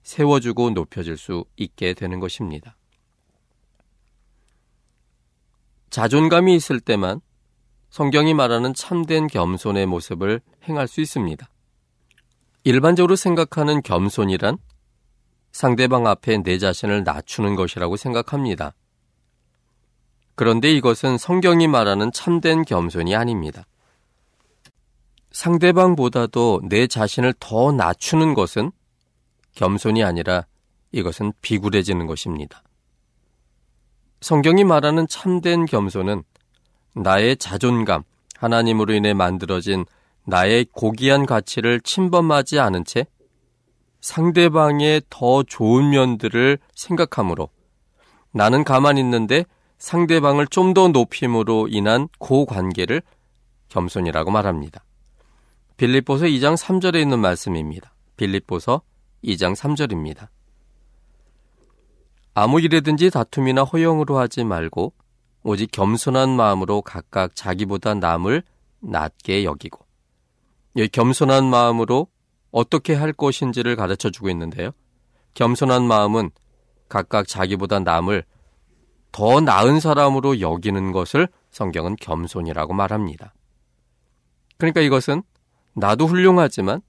세워주고 0.03 0.71
높여질 0.71 1.17
수 1.17 1.45
있게 1.57 1.93
되는 1.93 2.19
것입니다. 2.19 2.77
자존감이 5.89 6.55
있을 6.55 6.79
때만 6.79 7.21
성경이 7.89 8.33
말하는 8.33 8.73
참된 8.73 9.27
겸손의 9.27 9.85
모습을 9.85 10.41
행할 10.67 10.87
수 10.87 11.01
있습니다. 11.01 11.49
일반적으로 12.63 13.15
생각하는 13.15 13.81
겸손이란 13.81 14.57
상대방 15.51 16.05
앞에 16.05 16.43
내 16.43 16.57
자신을 16.57 17.03
낮추는 17.03 17.55
것이라고 17.55 17.97
생각합니다. 17.97 18.75
그런데 20.37 20.71
이것은 20.71 21.17
성경이 21.17 21.67
말하는 21.67 22.11
참된 22.11 22.63
겸손이 22.63 23.15
아닙니다. 23.15 23.65
상대방보다도 25.31 26.61
내 26.69 26.85
자신을 26.85 27.33
더 27.39 27.71
낮추는 27.71 28.35
것은 28.35 28.71
겸손이 29.55 30.03
아니라 30.03 30.45
이것은 30.91 31.33
비굴해지는 31.41 32.05
것입니다. 32.05 32.61
성경이 34.21 34.63
말하는 34.63 35.07
참된 35.07 35.65
겸손은 35.65 36.21
나의 36.93 37.37
자존감, 37.37 38.03
하나님으로 38.37 38.93
인해 38.93 39.15
만들어진 39.15 39.85
나의 40.23 40.67
고귀한 40.71 41.25
가치를 41.25 41.81
침범하지 41.81 42.59
않은 42.59 42.85
채 42.85 43.07
상대방의 44.01 45.01
더 45.09 45.41
좋은 45.41 45.89
면들을 45.89 46.59
생각하므로 46.75 47.49
나는 48.31 48.63
가만히 48.63 49.01
있는데 49.01 49.43
상대방을 49.77 50.47
좀 50.47 50.73
더 50.73 50.87
높임으로 50.89 51.67
인한 51.69 52.07
고 52.19 52.45
관계를 52.45 53.01
겸손이라고 53.69 54.31
말합니다. 54.31 54.83
빌립보서 55.77 56.25
2장 56.25 56.57
3절에 56.57 57.01
있는 57.01 57.19
말씀입니다. 57.19 57.93
빌립보서 58.17 58.81
2장 59.23 59.55
3절입니다. 59.55 60.27
아무 62.33 62.59
일에든지 62.61 63.09
다툼이나 63.09 63.63
허용으로 63.63 64.17
하지 64.17 64.43
말고 64.43 64.93
오직 65.43 65.71
겸손한 65.71 66.29
마음으로 66.29 66.81
각각 66.81 67.35
자기보다 67.35 67.95
남을 67.95 68.43
낮게 68.79 69.43
여기고 69.43 69.85
이 70.75 70.87
겸손한 70.87 71.45
마음으로 71.45 72.07
어떻게 72.51 72.93
할 72.93 73.13
것인지를 73.13 73.75
가르쳐 73.75 74.09
주고 74.09 74.29
있는데요. 74.29 74.71
겸손한 75.33 75.83
마음은 75.83 76.31
각각 76.89 77.27
자기보다 77.27 77.79
남을 77.79 78.23
더 79.11 79.39
나은 79.41 79.79
사람으로 79.79 80.39
여기는 80.41 80.91
것을 80.91 81.27
성경은 81.51 81.95
겸손이라고 81.99 82.73
말합니다. 82.73 83.33
그러니까 84.57 84.81
이것은 84.81 85.23
나도 85.73 86.07
훌륭하지만 86.07 86.81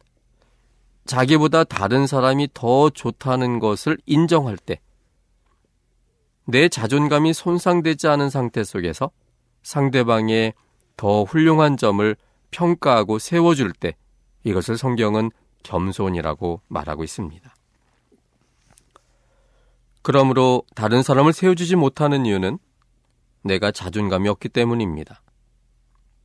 자기보다 1.06 1.64
다른 1.64 2.06
사람이 2.06 2.48
더 2.54 2.90
좋다는 2.90 3.58
것을 3.60 3.98
인정할 4.06 4.56
때 4.56 4.80
내 6.50 6.70
자존감이 6.70 7.34
손상되지 7.34 8.08
않은 8.08 8.30
상태 8.30 8.64
속에서 8.64 9.10
상대방의 9.62 10.54
더 10.96 11.24
훌륭한 11.24 11.76
점을 11.76 12.16
평가하고 12.52 13.18
세워줄 13.18 13.74
때 13.74 13.94
이것을 14.44 14.78
성경은 14.78 15.30
겸손이라고 15.62 16.62
말하고 16.68 17.04
있습니다. 17.04 17.54
그러므로 20.02 20.62
다른 20.74 21.02
사람을 21.02 21.32
세워주지 21.32 21.76
못하는 21.76 22.26
이유는 22.26 22.58
내가 23.42 23.70
자존감이 23.70 24.28
없기 24.28 24.48
때문입니다. 24.48 25.22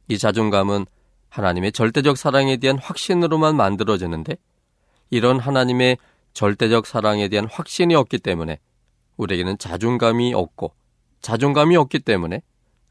이 0.07 0.17
자존감은 0.17 0.85
하나님의 1.29 1.71
절대적 1.71 2.17
사랑에 2.17 2.57
대한 2.57 2.77
확신으로만 2.77 3.55
만들어지는데 3.55 4.37
이런 5.09 5.39
하나님의 5.39 5.97
절대적 6.33 6.85
사랑에 6.85 7.27
대한 7.27 7.47
확신이 7.49 7.95
없기 7.95 8.19
때문에 8.19 8.59
우리에게는 9.17 9.57
자존감이 9.57 10.33
없고 10.33 10.73
자존감이 11.21 11.75
없기 11.75 11.99
때문에 11.99 12.41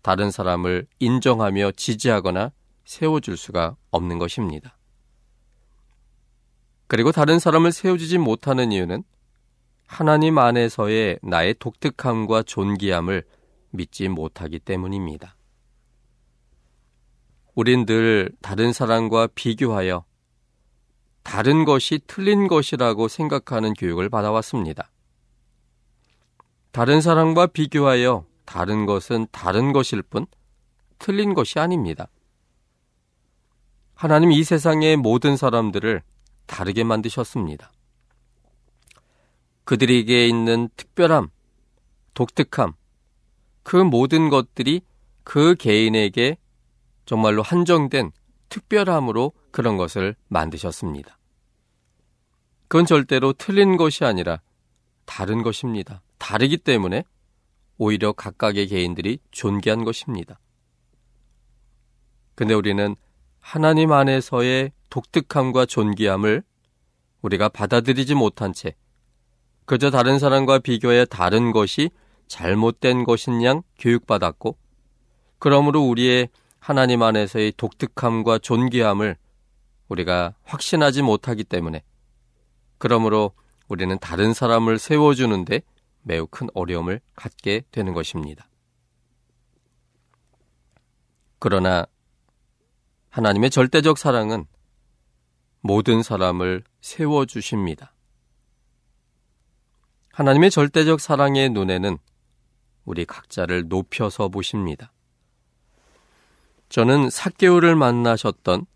다른 0.02 0.30
사람을 0.30 0.86
인정하며 0.98 1.72
지지하거나 1.72 2.50
세워줄 2.84 3.36
수가 3.36 3.76
없는 3.90 4.18
것입니다. 4.18 4.76
그리고 6.88 7.12
다른 7.12 7.38
사람을 7.38 7.72
세워주지 7.72 8.18
못하는 8.18 8.72
이유는 8.72 9.04
하나님 9.92 10.38
안에서의 10.38 11.18
나의 11.22 11.54
독특함과 11.58 12.44
존귀함을 12.44 13.24
믿지 13.72 14.08
못하기 14.08 14.60
때문입니다. 14.60 15.36
우린 17.54 17.84
늘 17.84 18.32
다른 18.40 18.72
사람과 18.72 19.26
비교하여 19.34 20.06
다른 21.22 21.66
것이 21.66 22.00
틀린 22.06 22.48
것이라고 22.48 23.06
생각하는 23.08 23.74
교육을 23.74 24.08
받아왔습니다. 24.08 24.90
다른 26.70 27.02
사람과 27.02 27.48
비교하여 27.48 28.24
다른 28.46 28.86
것은 28.86 29.26
다른 29.30 29.74
것일 29.74 30.00
뿐 30.00 30.24
틀린 30.98 31.34
것이 31.34 31.58
아닙니다. 31.58 32.08
하나님 33.92 34.32
이 34.32 34.42
세상의 34.42 34.96
모든 34.96 35.36
사람들을 35.36 36.00
다르게 36.46 36.82
만드셨습니다. 36.82 37.72
그들에게 39.64 40.26
있는 40.26 40.68
특별함, 40.76 41.28
독특함, 42.14 42.74
그 43.62 43.76
모든 43.76 44.28
것들이 44.28 44.82
그 45.24 45.54
개인에게 45.54 46.36
정말로 47.06 47.42
한정된 47.42 48.10
특별함으로 48.48 49.32
그런 49.50 49.76
것을 49.76 50.16
만드셨습니다. 50.28 51.18
그건 52.68 52.86
절대로 52.86 53.32
틀린 53.32 53.76
것이 53.76 54.04
아니라 54.04 54.40
다른 55.04 55.42
것입니다. 55.42 56.02
다르기 56.18 56.58
때문에 56.58 57.04
오히려 57.76 58.12
각각의 58.12 58.68
개인들이 58.68 59.18
존귀한 59.30 59.84
것입니다. 59.84 60.38
근데 62.34 62.54
우리는 62.54 62.96
하나님 63.40 63.92
안에서의 63.92 64.72
독특함과 64.88 65.66
존귀함을 65.66 66.42
우리가 67.22 67.48
받아들이지 67.48 68.14
못한 68.14 68.52
채 68.52 68.74
그저 69.64 69.90
다른 69.90 70.18
사람과 70.18 70.58
비교해 70.58 71.04
다른 71.04 71.52
것이 71.52 71.90
잘못된 72.26 73.04
것인 73.04 73.42
양 73.42 73.62
교육받았고 73.78 74.56
그러므로 75.38 75.82
우리의 75.82 76.28
하나님 76.58 77.02
안에서의 77.02 77.52
독특함과 77.56 78.38
존귀함을 78.38 79.16
우리가 79.88 80.34
확신하지 80.44 81.02
못하기 81.02 81.44
때문에 81.44 81.82
그러므로 82.78 83.32
우리는 83.68 83.98
다른 83.98 84.32
사람을 84.32 84.78
세워주는데 84.78 85.62
매우 86.02 86.26
큰 86.26 86.48
어려움을 86.54 87.00
갖게 87.14 87.62
되는 87.70 87.92
것입니다. 87.92 88.48
그러나 91.38 91.86
하나님의 93.10 93.50
절대적 93.50 93.98
사랑은 93.98 94.46
모든 95.60 96.02
사람을 96.02 96.64
세워주십니다. 96.80 97.91
하나님의 100.12 100.50
절대적 100.50 101.00
사랑의 101.00 101.48
눈에는 101.50 101.96
우리 102.84 103.06
각자를 103.06 103.68
높여서 103.68 104.28
보십니다. 104.28 104.92
저는 106.68 107.08
사개오를 107.08 107.76
만나셨던 107.76 108.66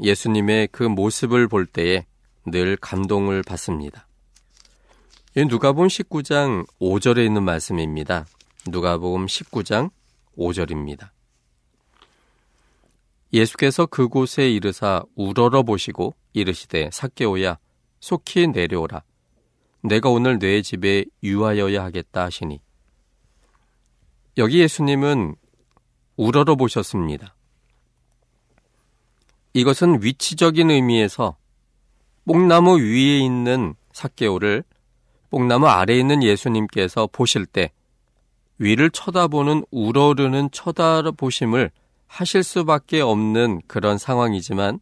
예수님의 0.00 0.68
그 0.70 0.84
모습을 0.84 1.48
볼 1.48 1.66
때에 1.66 2.06
늘 2.46 2.76
감동을 2.76 3.42
받습니다. 3.42 4.06
누가복음 5.36 5.88
19장 5.88 6.64
5절에 6.80 7.26
있는 7.26 7.42
말씀입니다. 7.42 8.26
누가복음 8.68 9.26
19장 9.26 9.90
5절입니다. 10.38 11.10
예수께서 13.32 13.86
그곳에 13.86 14.48
이르사 14.48 15.02
우러러 15.16 15.64
보시고 15.64 16.14
이르시되 16.34 16.90
사개오야 16.92 17.58
속히 17.98 18.46
내려오라 18.48 19.02
내가 19.84 20.08
오늘 20.08 20.38
내 20.38 20.62
집에 20.62 21.04
유하여야 21.22 21.84
하겠다 21.84 22.24
하시니 22.24 22.60
여기 24.38 24.60
예수님은 24.60 25.36
우러러 26.16 26.56
보셨습니다. 26.56 27.34
이것은 29.52 30.02
위치적인 30.02 30.70
의미에서 30.70 31.36
뽕나무 32.24 32.78
위에 32.78 33.18
있는 33.18 33.74
사개오를 33.92 34.64
뽕나무 35.30 35.66
아래에 35.66 35.98
있는 35.98 36.22
예수님께서 36.22 37.06
보실 37.12 37.44
때 37.44 37.70
위를 38.58 38.90
쳐다보는 38.90 39.64
우러르는 39.70 40.50
쳐다보심을 40.50 41.70
하실 42.06 42.42
수밖에 42.42 43.00
없는 43.02 43.60
그런 43.66 43.98
상황이지만 43.98 44.80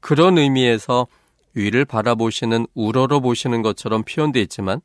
그런 0.00 0.38
의미에서 0.38 1.08
위를 1.54 1.84
바라보시는 1.84 2.66
우러러 2.74 3.20
보시는 3.20 3.62
것처럼 3.62 4.02
표현되어 4.04 4.42
있지만 4.42 4.80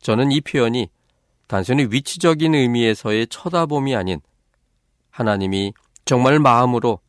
저는 0.00 0.32
이 0.32 0.40
표현이 0.40 0.88
단순히 1.46 1.86
위치적인 1.90 2.54
의미에서의 2.54 3.26
쳐다봄이 3.26 3.94
아닌 3.96 4.20
하나님이 5.10 5.72
정말 6.04 6.38
마음으로 6.38 7.00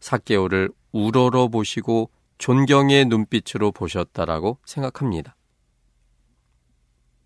사개오를 0.00 0.70
우러러 0.92 1.48
보시고 1.48 2.10
존경의 2.38 3.06
눈빛으로 3.06 3.72
보셨다라고 3.72 4.58
생각합니다. 4.64 5.34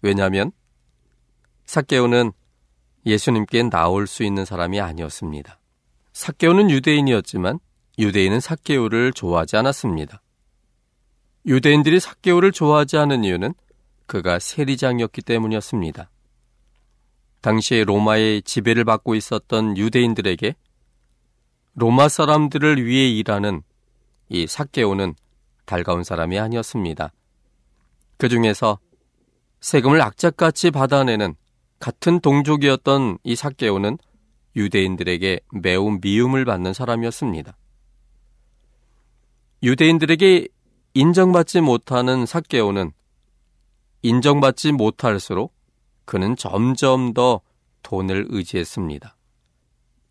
왜냐하면 0.01 0.53
사개오는 1.67 2.33
예수님께 3.05 3.65
나올 3.65 4.07
수 4.07 4.25
있는 4.25 4.45
사람이 4.45 4.81
아니었습니다. 4.81 5.59
사개오는 6.13 6.71
유대인이었지만 6.71 7.59
유대인은 7.99 8.41
사개오를 8.41 9.13
좋아하지 9.13 9.57
않았습니다. 9.57 10.22
유대인들이 11.47 11.99
사개오를 11.99 12.53
좋아하지 12.53 12.97
않은 12.99 13.25
이유는 13.25 13.55
그가 14.07 14.39
세리장이었기 14.39 15.23
때문이었습니다. 15.23 16.11
당시에 17.41 17.85
로마의 17.85 18.43
지배를 18.43 18.85
받고 18.85 19.15
있었던 19.17 19.77
유대인들에게 19.77 20.55
로마 21.75 22.09
사람들을 22.09 22.85
위해 22.85 23.09
일하는 23.09 23.63
이 24.29 24.47
사개오는 24.47 25.15
달가운 25.65 26.05
사람이 26.05 26.39
아니었습니다. 26.39 27.13
그 28.19 28.29
중에서 28.29 28.79
세금을 29.61 30.01
악착같이 30.01 30.71
받아내는 30.71 31.35
같은 31.81 32.21
동족이었던 32.21 33.19
이 33.25 33.35
사개오는 33.35 33.99
유대인들에게 34.55 35.41
매우 35.63 35.99
미움을 36.01 36.45
받는 36.45 36.73
사람이었습니다. 36.73 37.57
유대인들에게 39.63 40.49
인정받지 40.95 41.63
못하는 41.63 42.27
사개오는 42.27 42.93
인정받지 44.03 44.73
못할수록 44.73 45.55
그는 46.05 46.37
점점 46.37 47.15
더 47.15 47.41
돈을 47.83 48.27
의지했습니다. 48.29 49.17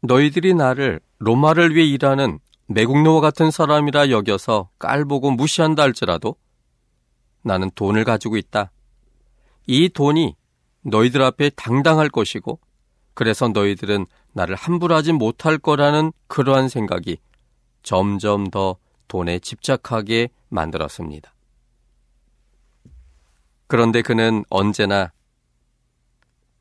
너희들이 0.01 0.55
나를 0.55 0.99
로마를 1.19 1.75
위해 1.75 1.85
일하는 1.85 2.39
매국노와 2.67 3.21
같은 3.21 3.51
사람이라 3.51 4.09
여겨서 4.09 4.69
깔보고 4.79 5.31
무시한다 5.31 5.83
할지라도 5.83 6.35
나는 7.43 7.69
돈을 7.75 8.03
가지고 8.03 8.37
있다. 8.37 8.71
이 9.67 9.89
돈이 9.89 10.35
너희들 10.81 11.21
앞에 11.21 11.51
당당할 11.51 12.09
것이고 12.09 12.59
그래서 13.13 13.49
너희들은 13.49 14.07
나를 14.33 14.55
함부로 14.55 14.95
하지 14.95 15.11
못할 15.11 15.59
거라는 15.59 16.11
그러한 16.27 16.69
생각이 16.69 17.17
점점 17.83 18.49
더 18.49 18.77
돈에 19.11 19.39
집착하게 19.39 20.29
만들었습니다. 20.47 21.33
그런데 23.67 24.01
그는 24.01 24.45
언제나 24.49 25.11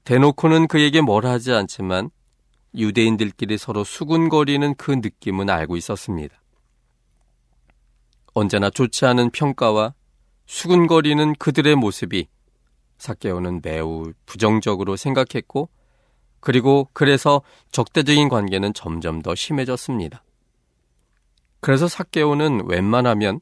대놓고는 0.02 0.66
그에게 0.66 1.00
뭘 1.00 1.26
하지 1.26 1.52
않지만 1.52 2.10
유대인들끼리 2.74 3.56
서로 3.56 3.84
수군거리는 3.84 4.74
그 4.74 4.90
느낌은 4.90 5.48
알고 5.48 5.76
있었습니다. 5.76 6.42
언제나 8.34 8.68
좋지 8.68 9.06
않은 9.06 9.30
평가와 9.30 9.94
수군거리는 10.46 11.34
그들의 11.34 11.76
모습이 11.76 12.26
사케오는 12.98 13.60
매우 13.62 14.12
부정적으로 14.26 14.96
생각했고 14.96 15.68
그리고 16.40 16.88
그래서 16.94 17.42
적대적인 17.70 18.28
관계는 18.28 18.74
점점 18.74 19.22
더 19.22 19.36
심해졌습니다. 19.36 20.24
그래서 21.60 21.88
사케오는 21.88 22.68
웬만하면 22.68 23.40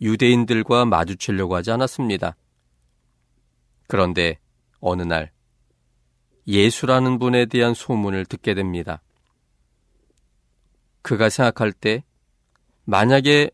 유대인들과 0.00 0.84
마주치려고 0.84 1.54
하지 1.56 1.70
않았습니다. 1.70 2.36
그런데 3.86 4.38
어느 4.80 5.02
날 5.02 5.30
예수라는 6.46 7.18
분에 7.18 7.46
대한 7.46 7.74
소문을 7.74 8.26
듣게 8.26 8.54
됩니다. 8.54 9.02
그가 11.02 11.28
생각할 11.28 11.72
때 11.72 12.04
만약에 12.84 13.50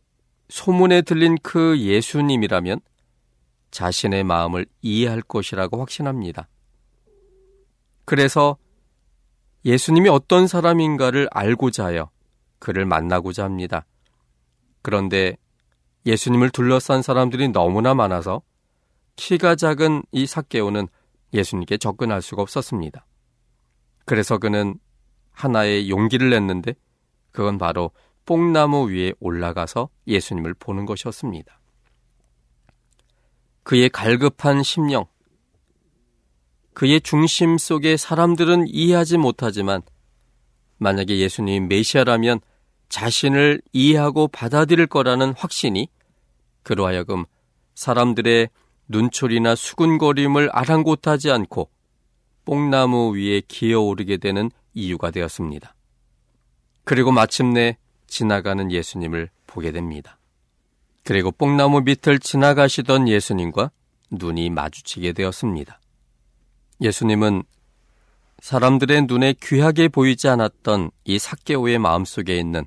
소문에 0.49 1.03
들린 1.03 1.37
그 1.43 1.79
예수님이라면 1.79 2.81
자신의 3.71 4.25
마음을 4.25 4.67
이해할 4.83 5.23
것이라고 5.23 5.79
확신합니다. 5.79 6.49
그래서 8.05 8.57
예수님이 9.65 10.09
어떤 10.09 10.49
사람인가를 10.49 11.29
알고자 11.31 11.85
하여 11.85 12.11
그를 12.59 12.87
만나고자 12.87 13.45
합니다. 13.45 13.87
그런데 14.83 15.37
예수님을 16.07 16.51
둘러싼 16.51 17.03
사람들이 17.03 17.49
너무나 17.49 17.95
많아서 17.95 18.43
키가 19.17 19.57
작은 19.57 20.03
이 20.13 20.27
사개오는 20.27 20.89
예수님께 21.33 21.77
접근할 21.79 22.23
수가 22.23 22.43
없었습니다. 22.43 23.07
그래서 24.07 24.39
그는 24.39 24.79
하나의 25.33 25.91
용기를 25.91 26.31
냈는데 26.31 26.75
그건 27.33 27.59
바로 27.59 27.91
뽕나무 28.27 28.91
위에 28.91 29.13
올라가서 29.21 29.89
예수님을 30.07 30.55
보는 30.55 30.87
것이었습니다. 30.87 31.61
그의 33.63 33.89
갈급한 33.91 34.63
심령, 34.63 35.07
그의 36.75 37.01
중심 37.01 37.59
속에 37.59 37.97
사람들은 37.97 38.67
이해하지 38.69 39.19
못하지만 39.19 39.83
만약에 40.79 41.19
예수님이 41.19 41.67
메시아라면 41.67 42.41
자신을 42.91 43.63
이해하고 43.73 44.29
받아들일 44.29 44.87
거라는 44.87 45.33
확신이 45.37 45.89
그로 46.63 46.87
하여금 46.87 47.25
사람들의 47.75 48.51
눈초리나 48.89 49.55
수군거림을 49.55 50.51
아랑곳하지 50.53 51.31
않고 51.31 51.71
뽕나무 52.45 53.17
위에 53.17 53.41
기어오르게 53.47 54.19
되는 54.19 54.51
이유가 54.75 55.11
되었습니다. 55.11 55.75
그리고 56.85 57.13
마침내 57.13 57.79
지나가는 58.07 58.71
예수님을 58.71 59.31
보게 59.47 59.71
됩니다. 59.71 60.19
그리고 61.05 61.31
뽕나무 61.31 61.83
밑을 61.83 62.19
지나가시던 62.19 63.09
예수님과 63.09 63.71
눈이 64.11 64.51
마주치게 64.51 65.13
되었습니다. 65.13 65.81
예수님은 66.81 67.45
사람들의 68.41 69.03
눈에 69.03 69.35
귀하게 69.41 69.89
보이지 69.89 70.29
않았던 70.29 70.91
이 71.05 71.19
사개오의 71.19 71.79
마음속에 71.79 72.37
있는 72.37 72.67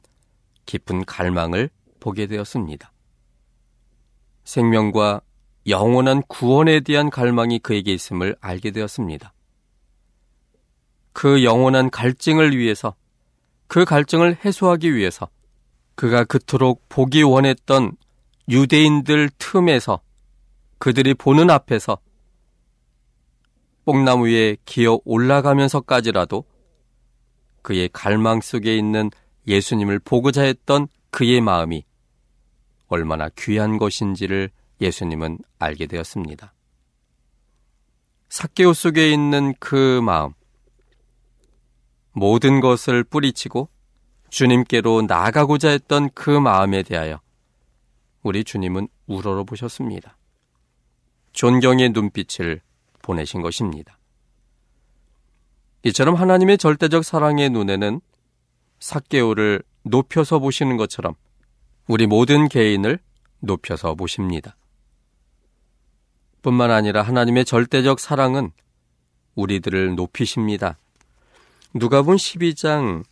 깊은 0.66 1.06
갈망을 1.06 1.70
보게 2.00 2.28
되었습니다. 2.28 2.92
생명과 4.44 5.22
영원한 5.68 6.22
구원에 6.28 6.82
대한 6.82 7.10
갈망이 7.10 7.60
그에게 7.60 7.94
있음을 7.94 8.36
알게 8.42 8.72
되었습니다. 8.72 9.34
그 11.14 11.44
영원한 11.44 11.90
갈증을 11.90 12.58
위해서, 12.58 12.96
그 13.68 13.86
갈증을 13.86 14.44
해소하기 14.44 14.94
위해서 14.94 15.30
그가 15.96 16.24
그토록 16.24 16.90
보기 16.90 17.22
원했던 17.22 17.96
유대인들 18.50 19.30
틈에서 19.38 20.02
그들이 20.80 21.14
보는 21.14 21.50
앞에서 21.50 21.98
뽕나무 23.86 24.28
위에 24.28 24.58
기어 24.66 25.00
올라가면서까지라도 25.06 26.46
그의 27.62 27.90
갈망 27.94 28.42
속에 28.42 28.78
있는 28.78 29.10
예수님을 29.48 30.00
보고자 30.00 30.44
했던 30.44 30.88
그의 31.10 31.42
마음이 31.42 31.84
얼마나 32.88 33.30
귀한 33.38 33.78
것인지를 33.78 34.50
예수님은 34.82 35.40
알게 35.60 35.88
되었습니다. 35.88 36.54
사개오 38.30 38.74
속에 38.74 39.12
있는 39.12 39.54
그 39.60 40.02
마음, 40.02 40.34
모든 42.12 42.62
것을 42.62 43.04
뿌리치고 43.04 43.70
주님께로 44.30 45.04
나아가고자 45.04 45.70
했던 45.70 46.10
그 46.14 46.30
마음에 46.30 46.82
대하여 46.82 47.20
우리 48.24 48.44
주님은 48.44 48.88
우러러 49.06 49.44
보셨습니다. 49.44 50.18
존경의 51.34 51.90
눈빛을 51.90 52.62
보내신 53.02 53.42
것입니다. 53.42 54.00
이처럼 55.84 56.16
하나님의 56.16 56.58
절대적 56.58 57.04
사랑의 57.04 57.50
눈에는 57.50 58.00
사개오를 58.84 59.64
높여서 59.84 60.40
보시는 60.40 60.76
것처럼 60.76 61.16
우리 61.88 62.06
모든 62.06 62.50
개인을 62.50 63.00
높여서 63.40 63.96
보십니다. 63.96 64.58
뿐만 66.42 66.70
아니라 66.70 67.02
하나님의 67.02 67.46
절대적 67.46 68.02
사랑은 68.02 68.52
우리들을 69.36 69.96
높이십니다. 69.96 70.78
누가본 71.74 72.18
12장 72.18 73.06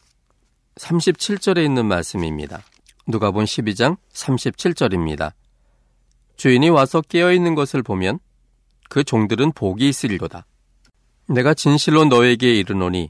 37절에 0.75 1.63
있는 1.63 1.85
말씀입니다. 1.85 2.63
누가본 3.07 3.45
12장 3.45 3.95
37절입니다. 4.11 5.31
주인이 6.35 6.67
와서 6.69 6.99
깨어 6.99 7.31
있는 7.31 7.55
것을 7.55 7.81
보면 7.81 8.19
그 8.89 9.05
종들은 9.05 9.53
복이 9.53 9.87
있으리로다. 9.87 10.45
내가 11.29 11.53
진실로 11.53 12.03
너에게 12.03 12.53
이르노니 12.55 13.09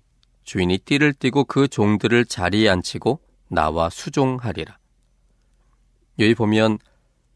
주인이 0.52 0.80
띠를 0.80 1.14
띠고 1.14 1.46
그 1.46 1.70
종들을 1.70 2.26
자리에 2.26 2.68
앉히고 2.68 3.22
나와 3.48 3.90
수종하리라. 3.90 4.78
여기 6.20 6.36
보면 6.36 6.78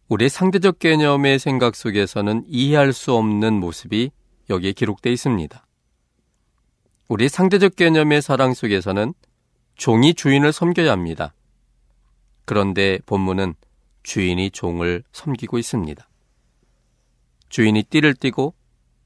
우리 0.09 0.27
상대적 0.27 0.79
개념의 0.79 1.39
생각 1.39 1.77
속에서는 1.77 2.43
이해할 2.45 2.91
수 2.91 3.13
없는 3.13 3.53
모습이 3.53 4.11
여기에 4.49 4.73
기록되어 4.73 5.13
있습니다. 5.13 5.65
우리 7.07 7.29
상대적 7.29 7.77
개념의 7.77 8.21
사랑 8.21 8.53
속에서는 8.53 9.13
종이 9.75 10.13
주인을 10.13 10.51
섬겨야 10.51 10.91
합니다. 10.91 11.33
그런데 12.43 12.99
본문은 13.05 13.53
주인이 14.03 14.51
종을 14.51 15.05
섬기고 15.13 15.57
있습니다. 15.57 16.05
주인이 17.47 17.81
띠를 17.83 18.15
띠고 18.15 18.55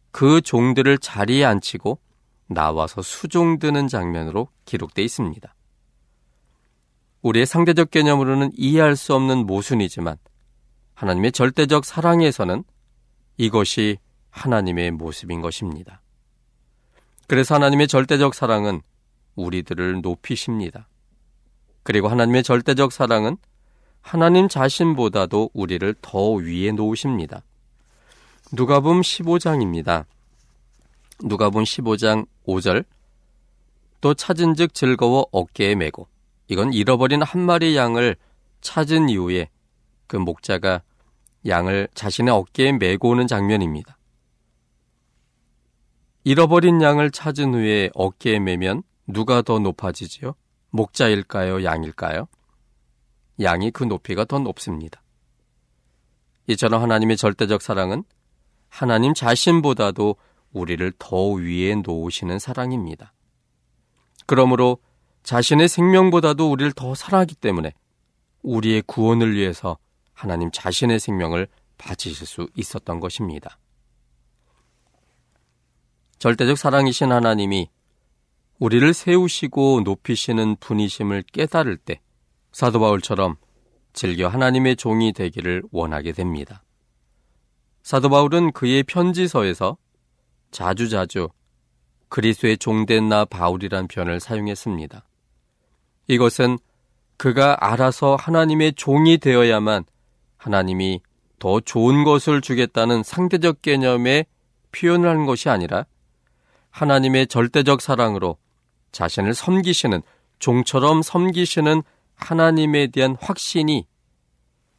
그 0.10 0.41
종들을 0.41 0.98
자리에 0.98 1.45
앉히고 1.45 2.00
나와서 2.50 3.02
수종드는 3.02 3.88
장면으로 3.88 4.50
기록되어 4.66 5.06
있습니다. 5.06 5.56
우리의 7.22 7.46
상대적 7.46 7.92
개념으로는 7.92 8.52
이해할 8.56 8.96
수 8.96 9.14
없는 9.14 9.46
모순이지만 9.46 10.18
하나님의 10.96 11.32
절대적 11.32 11.86
사랑에서는 11.86 12.64
이것이 13.38 13.98
하나님의 14.32 14.92
모습인 14.92 15.42
것입니다. 15.42 16.02
그래서 17.28 17.56
하나님의 17.56 17.88
절대적 17.88 18.34
사랑은 18.34 18.82
우리들을 19.36 20.02
높이십니다. 20.02 20.88
그리고 21.84 22.08
하나님의 22.08 22.44
절대적 22.44 22.92
사랑은 22.92 23.38
하나님 24.02 24.48
자신보다도 24.48 25.52
우리를 25.54 25.96
더 26.02 26.32
위에 26.32 26.72
놓으십니다. 26.72 27.44
누가복음 28.52 29.02
15장입니다. 29.02 30.06
누가복음 31.24 31.64
15장 31.64 32.28
5절 32.48 32.86
또 34.02 34.14
찾은즉 34.14 34.74
즐거워 34.74 35.28
어깨에 35.32 35.76
메고 35.76 36.08
이건 36.48 36.74
잃어버린 36.74 37.22
한 37.22 37.42
마리 37.42 37.76
양을 37.76 38.16
찾은 38.62 39.10
이후에 39.10 39.50
그 40.08 40.16
목자가 40.18 40.82
양을 41.46 41.90
자신의 41.94 42.34
어깨에 42.34 42.74
메고 42.74 43.10
오는 43.10 43.28
장면입니다. 43.28 43.98
잃어버린 46.24 46.82
양을 46.82 47.12
찾은 47.12 47.54
후에 47.54 47.90
어깨에 47.94 48.40
메면 48.40 48.84
누가 49.08 49.42
더 49.42 49.60
높아지지요? 49.60 50.36
목자일까요? 50.72 51.64
양일까요? 51.64 52.28
양이 53.42 53.72
그 53.72 53.84
높이가 53.84 54.26
더 54.26 54.40
높습니다. 54.40 55.02
이처럼 56.48 56.82
하나님의 56.82 57.16
절대적 57.18 57.62
사랑은 57.62 58.04
하나님 58.68 59.14
자신보다도 59.14 60.16
우리를 60.52 60.92
더 60.98 61.30
위에 61.30 61.76
놓으시는 61.76 62.40
사랑입니다. 62.40 63.14
그러므로 64.26 64.78
자신의 65.24 65.68
생명보다도 65.68 66.50
우리를 66.52 66.72
더 66.74 66.96
사랑하기 66.96 67.36
때문에 67.36 67.74
우리의 68.42 68.84
구원을 68.84 69.34
위해서 69.34 69.78
하나님 70.14 70.50
자신의 70.52 71.00
생명을 71.00 71.48
바치실 71.78 72.28
수 72.28 72.48
있었던 72.56 73.00
것입니다. 73.00 73.58
절대적 76.20 76.58
사랑이신 76.58 77.12
하나님이 77.12 77.70
우리를 78.60 78.94
세우시고 78.94 79.82
높이시는 79.86 80.58
분이심을 80.58 81.24
깨달을 81.32 81.78
때 81.78 82.02
사도 82.52 82.80
바울처럼 82.80 83.38
즐겨 83.94 84.28
하나님의 84.28 84.76
종이 84.76 85.14
되기를 85.14 85.64
원하게 85.72 86.12
됩니다. 86.12 86.64
사도 87.82 88.10
바울은 88.10 88.52
그의 88.52 88.84
편지서에서 88.84 89.78
자주자주 90.52 91.30
그리스의 92.10 92.58
종된 92.58 93.08
나 93.08 93.26
바울이란 93.26 93.88
표현을 93.88 94.20
사용했습니다. 94.20 95.06
이것은 96.08 96.58
그가 97.18 97.58
알아서 97.60 98.16
하나님의 98.16 98.74
종이 98.74 99.18
되어야만 99.18 99.84
하나님이 100.38 101.02
더 101.38 101.60
좋은 101.60 102.04
것을 102.04 102.42
주겠다는 102.42 103.04
상대적 103.04 103.62
개념의 103.62 104.26
표현을 104.72 105.10
하는 105.10 105.26
것이 105.26 105.50
아니라 105.50 105.86
하나님의 106.72 107.28
절대적 107.28 107.82
사랑으로 107.82 108.38
자신을 108.92 109.34
섬기시는 109.34 110.02
종처럼 110.40 111.02
섬기시는 111.02 111.84
하나님에 112.16 112.88
대한 112.88 113.16
확신이 113.20 113.86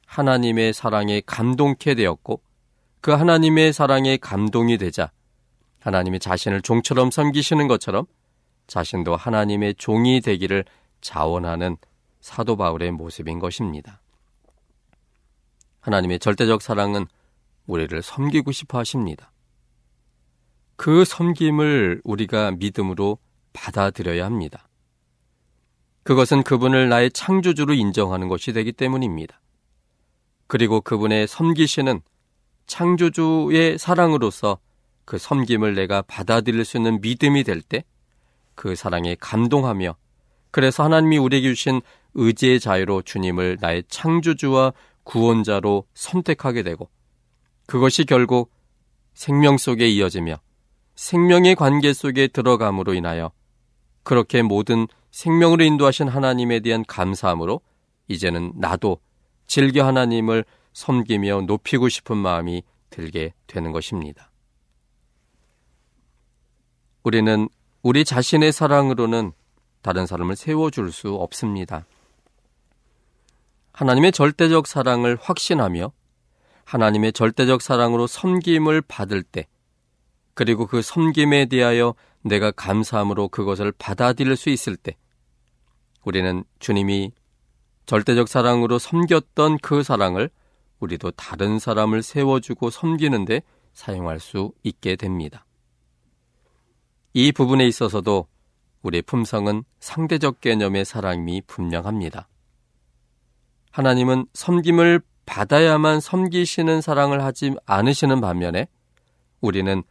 하나님의 0.06 0.72
사랑에 0.72 1.22
감동케 1.24 1.94
되었고 1.94 2.40
그 3.00 3.12
하나님의 3.12 3.72
사랑에 3.72 4.16
감동이 4.16 4.76
되자 4.78 5.10
하나님의 5.80 6.20
자신을 6.20 6.62
종처럼 6.62 7.10
섬기시는 7.10 7.68
것처럼 7.68 8.06
자신도 8.66 9.16
하나님의 9.16 9.74
종이 9.76 10.20
되기를 10.20 10.64
자원하는 11.00 11.76
사도 12.20 12.56
바울의 12.56 12.92
모습인 12.92 13.38
것입니다. 13.38 14.00
하나님의 15.80 16.18
절대적 16.18 16.62
사랑은 16.62 17.06
우리를 17.66 18.00
섬기고 18.02 18.52
싶어 18.52 18.78
하십니다. 18.78 19.32
그 20.76 21.04
섬김을 21.04 22.02
우리가 22.04 22.52
믿음으로 22.52 23.18
받아들여야 23.52 24.24
합니다. 24.24 24.68
그것은 26.02 26.42
그분을 26.42 26.88
나의 26.88 27.10
창조주로 27.10 27.74
인정하는 27.74 28.28
것이 28.28 28.52
되기 28.52 28.72
때문입니다. 28.72 29.40
그리고 30.46 30.80
그분의 30.80 31.28
섬기시는 31.28 32.00
창조주의 32.66 33.78
사랑으로서 33.78 34.58
그 35.10 35.18
섬김을 35.18 35.74
내가 35.74 36.02
받아들일 36.02 36.64
수 36.64 36.76
있는 36.76 37.00
믿음이 37.00 37.42
될 37.42 37.62
때 37.62 37.82
그 38.54 38.76
사랑에 38.76 39.16
감동하며 39.18 39.96
그래서 40.50 40.84
하나님이 40.84 41.16
우리에게 41.18 41.48
주신 41.48 41.80
의지의 42.14 42.60
자유로 42.60 43.02
주님을 43.02 43.56
나의 43.60 43.84
창조주와 43.88 44.72
구원자로 45.04 45.86
선택하게 45.94 46.62
되고 46.62 46.90
그것이 47.66 48.04
결국 48.04 48.52
생명 49.14 49.56
속에 49.56 49.88
이어지며 49.88 50.36
생명의 50.94 51.54
관계 51.56 51.92
속에 51.92 52.28
들어감으로 52.28 52.94
인하여 52.94 53.32
그렇게 54.02 54.42
모든 54.42 54.86
생명으로 55.10 55.64
인도하신 55.64 56.06
하나님에 56.06 56.60
대한 56.60 56.84
감사함으로 56.86 57.62
이제는 58.06 58.52
나도 58.56 59.00
즐겨 59.46 59.86
하나님을 59.86 60.44
섬기며 60.74 61.42
높이고 61.46 61.88
싶은 61.88 62.16
마음이 62.16 62.62
들게 62.90 63.32
되는 63.48 63.72
것입니다. 63.72 64.29
우리는 67.02 67.48
우리 67.82 68.04
자신의 68.04 68.52
사랑으로는 68.52 69.32
다른 69.82 70.06
사람을 70.06 70.36
세워줄 70.36 70.92
수 70.92 71.14
없습니다. 71.14 71.86
하나님의 73.72 74.12
절대적 74.12 74.66
사랑을 74.66 75.16
확신하며 75.20 75.92
하나님의 76.64 77.12
절대적 77.12 77.62
사랑으로 77.62 78.06
섬김을 78.06 78.82
받을 78.82 79.22
때, 79.22 79.46
그리고 80.34 80.66
그 80.66 80.82
섬김에 80.82 81.46
대하여 81.46 81.94
내가 82.22 82.50
감사함으로 82.50 83.28
그것을 83.28 83.72
받아들일 83.72 84.36
수 84.36 84.50
있을 84.50 84.76
때, 84.76 84.96
우리는 86.04 86.44
주님이 86.58 87.12
절대적 87.86 88.28
사랑으로 88.28 88.78
섬겼던 88.78 89.58
그 89.58 89.82
사랑을 89.82 90.30
우리도 90.78 91.12
다른 91.12 91.58
사람을 91.58 92.02
세워주고 92.02 92.70
섬기는데 92.70 93.42
사용할 93.72 94.20
수 94.20 94.52
있게 94.62 94.96
됩니다. 94.96 95.44
이 97.12 97.32
부분에 97.32 97.66
있어서도 97.66 98.26
우리 98.82 99.02
품성은 99.02 99.64
상대적 99.80 100.40
개념의 100.40 100.84
사랑이 100.84 101.42
분명합니다. 101.46 102.28
하나님은 103.72 104.26
섬김을 104.32 105.00
받아야만 105.26 106.00
섬기시는 106.00 106.80
사랑을 106.80 107.22
하지 107.22 107.54
않으시는 107.66 108.20
반면에 108.20 108.66
우리는 109.40 109.82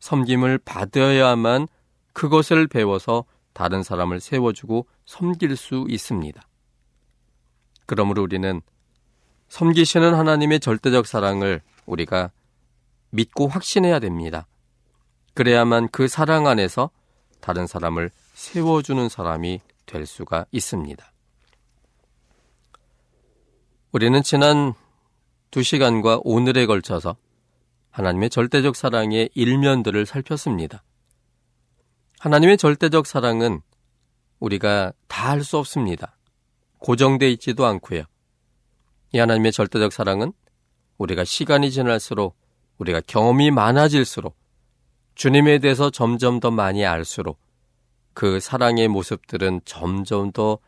섬김을 0.00 0.58
받아야만 0.64 1.68
그것을 2.12 2.66
배워서 2.66 3.24
다른 3.52 3.82
사람을 3.82 4.20
세워주고 4.20 4.86
섬길 5.04 5.56
수 5.56 5.86
있습니다. 5.88 6.40
그러므로 7.86 8.22
우리는 8.22 8.60
섬기시는 9.48 10.14
하나님의 10.14 10.60
절대적 10.60 11.06
사랑을 11.06 11.62
우리가 11.86 12.30
믿고 13.10 13.48
확신해야 13.48 13.98
됩니다. 13.98 14.46
그래야만 15.38 15.90
그 15.92 16.08
사랑 16.08 16.48
안에서 16.48 16.90
다른 17.40 17.68
사람을 17.68 18.10
세워주는 18.34 19.08
사람이 19.08 19.60
될 19.86 20.04
수가 20.04 20.46
있습니다. 20.50 21.12
우리는 23.92 24.20
지난 24.24 24.74
두 25.52 25.62
시간과 25.62 26.22
오늘에 26.24 26.66
걸쳐서 26.66 27.16
하나님의 27.90 28.30
절대적 28.30 28.74
사랑의 28.74 29.30
일면들을 29.34 30.06
살폈습니다. 30.06 30.82
하나님의 32.18 32.58
절대적 32.58 33.06
사랑은 33.06 33.60
우리가 34.40 34.92
다 35.06 35.30
할 35.30 35.44
수 35.44 35.56
없습니다. 35.58 36.16
고정돼 36.78 37.30
있지도 37.34 37.64
않고요. 37.64 38.02
이 39.12 39.18
하나님의 39.18 39.52
절대적 39.52 39.92
사랑은 39.92 40.32
우리가 40.96 41.22
시간이 41.22 41.70
지날수록 41.70 42.36
우리가 42.78 43.02
경험이 43.06 43.52
많아질수록 43.52 44.37
주님에 45.18 45.58
대해서 45.58 45.90
점점 45.90 46.38
더 46.38 46.52
많이 46.52 46.86
알수록 46.86 47.40
그 48.14 48.38
사랑의 48.38 48.86
모습들은 48.86 49.62
점점 49.64 50.30
더 50.30 50.60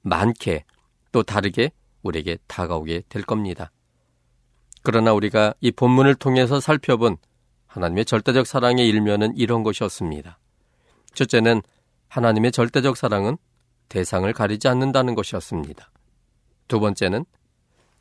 많게 0.00 0.64
또 1.12 1.22
다르게 1.22 1.72
우리에게 2.02 2.38
다가오게 2.46 3.02
될 3.10 3.22
겁니다. 3.22 3.70
그러나 4.82 5.12
우리가 5.12 5.52
이 5.60 5.70
본문을 5.70 6.14
통해서 6.14 6.58
살펴본 6.58 7.18
하나님의 7.66 8.06
절대적 8.06 8.46
사랑의 8.46 8.88
일면은 8.88 9.36
이런 9.36 9.62
것이었습니다. 9.62 10.38
첫째는 11.12 11.60
하나님의 12.08 12.50
절대적 12.50 12.96
사랑은 12.96 13.36
대상을 13.90 14.32
가리지 14.32 14.68
않는다는 14.68 15.14
것이었습니다. 15.14 15.90
두 16.66 16.80
번째는 16.80 17.26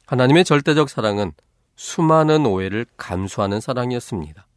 하나님의 0.05 0.45
절대적 0.45 0.89
사랑은 0.89 1.33
수많은 1.75 2.45
오해를 2.45 2.85
감수하는 2.95 3.59
사랑이었습니다. 3.59 4.47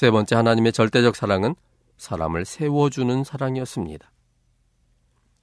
세 0.00 0.10
번째 0.10 0.34
하나님의 0.34 0.72
절대적 0.72 1.14
사랑은 1.14 1.54
사람을 1.98 2.46
세워주는 2.46 3.22
사랑이었습니다. 3.22 4.10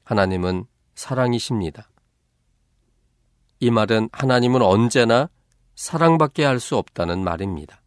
하나님은 0.03 0.65
사랑이십니다. 0.95 1.91
이 3.59 3.69
말은 3.69 4.09
하나님은 4.11 4.63
언제나 4.63 5.29
사랑밖에 5.75 6.43
할 6.43 6.59
수 6.59 6.75
없다는 6.75 7.23
말입니다. 7.23 7.83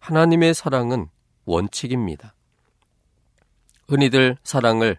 하나님의 0.00 0.54
사랑은 0.54 1.08
원칙입니다. 1.44 2.34
흔히들 3.86 4.36
사랑을 4.42 4.98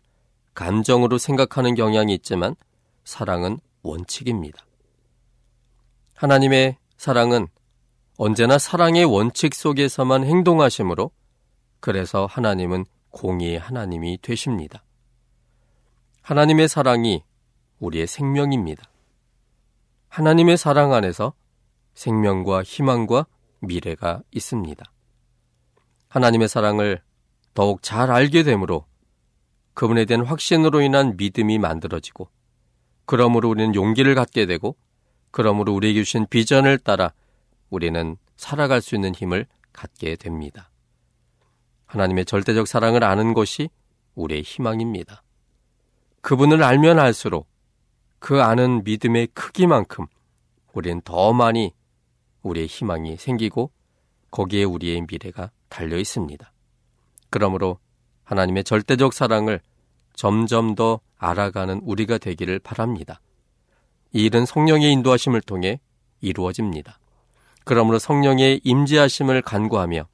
감정으로 0.53 1.17
생각하는 1.17 1.75
경향이 1.75 2.13
있지만 2.13 2.55
사랑은 3.03 3.59
원칙입니다. 3.81 4.65
하나님의 6.15 6.77
사랑은 6.95 7.49
언제나 8.17 8.57
사랑의 8.57 9.03
원칙 9.03 9.53
속에서만 9.53 10.23
행동하시므로 10.23 11.11
그래서 11.81 12.25
하나님은 12.25 12.85
공의의 13.09 13.59
하나님이 13.59 14.19
되십니다. 14.21 14.83
하나님의 16.21 16.69
사랑이 16.69 17.23
우리의 17.79 18.07
생명입니다. 18.07 18.89
하나님의 20.07 20.55
사랑 20.55 20.93
안에서 20.93 21.33
생명과 21.93 22.63
희망과 22.63 23.27
미래가 23.59 24.21
있습니다. 24.31 24.85
하나님의 26.07 26.47
사랑을 26.47 27.01
더욱 27.53 27.83
잘 27.83 28.11
알게 28.11 28.43
되므로 28.43 28.85
그분에 29.73 30.05
대한 30.05 30.25
확신으로 30.25 30.81
인한 30.81 31.17
믿음이 31.17 31.59
만들어지고 31.59 32.29
그러므로 33.05 33.49
우리는 33.49 33.75
용기를 33.75 34.15
갖게 34.15 34.45
되고 34.45 34.77
그러므로 35.31 35.73
우리에게 35.73 36.01
주신 36.01 36.27
비전을 36.27 36.77
따라 36.77 37.11
우리는 37.69 38.17
살아갈 38.37 38.81
수 38.81 38.95
있는 38.95 39.13
힘을 39.13 39.45
갖게 39.73 40.15
됩니다. 40.15 40.69
하나님의 41.85 42.25
절대적 42.25 42.67
사랑을 42.67 43.03
아는 43.03 43.33
것이 43.33 43.69
우리의 44.15 44.41
희망입니다. 44.43 45.23
그분을 46.21 46.63
알면 46.63 46.99
알수록 46.99 47.47
그 48.19 48.41
아는 48.41 48.83
믿음의 48.83 49.27
크기만큼 49.27 50.07
우리는 50.73 51.01
더 51.01 51.33
많이 51.33 51.73
우리의 52.41 52.67
희망이 52.67 53.17
생기고 53.17 53.71
거기에 54.31 54.63
우리의 54.63 55.05
미래가 55.09 55.51
달려 55.69 55.97
있습니다. 55.97 56.51
그러므로 57.29 57.79
하나님의 58.23 58.63
절대적 58.63 59.13
사랑을 59.13 59.61
점점 60.13 60.75
더 60.75 60.99
알아가는 61.17 61.81
우리가 61.83 62.17
되기를 62.17 62.59
바랍니다. 62.59 63.21
이 64.13 64.25
일은 64.25 64.45
성령의 64.45 64.91
인도하심을 64.91 65.41
통해 65.41 65.79
이루어집니다. 66.21 66.99
그러므로 67.65 67.99
성령의 67.99 68.61
임재하심을 68.63 69.41
간구하며 69.41 70.07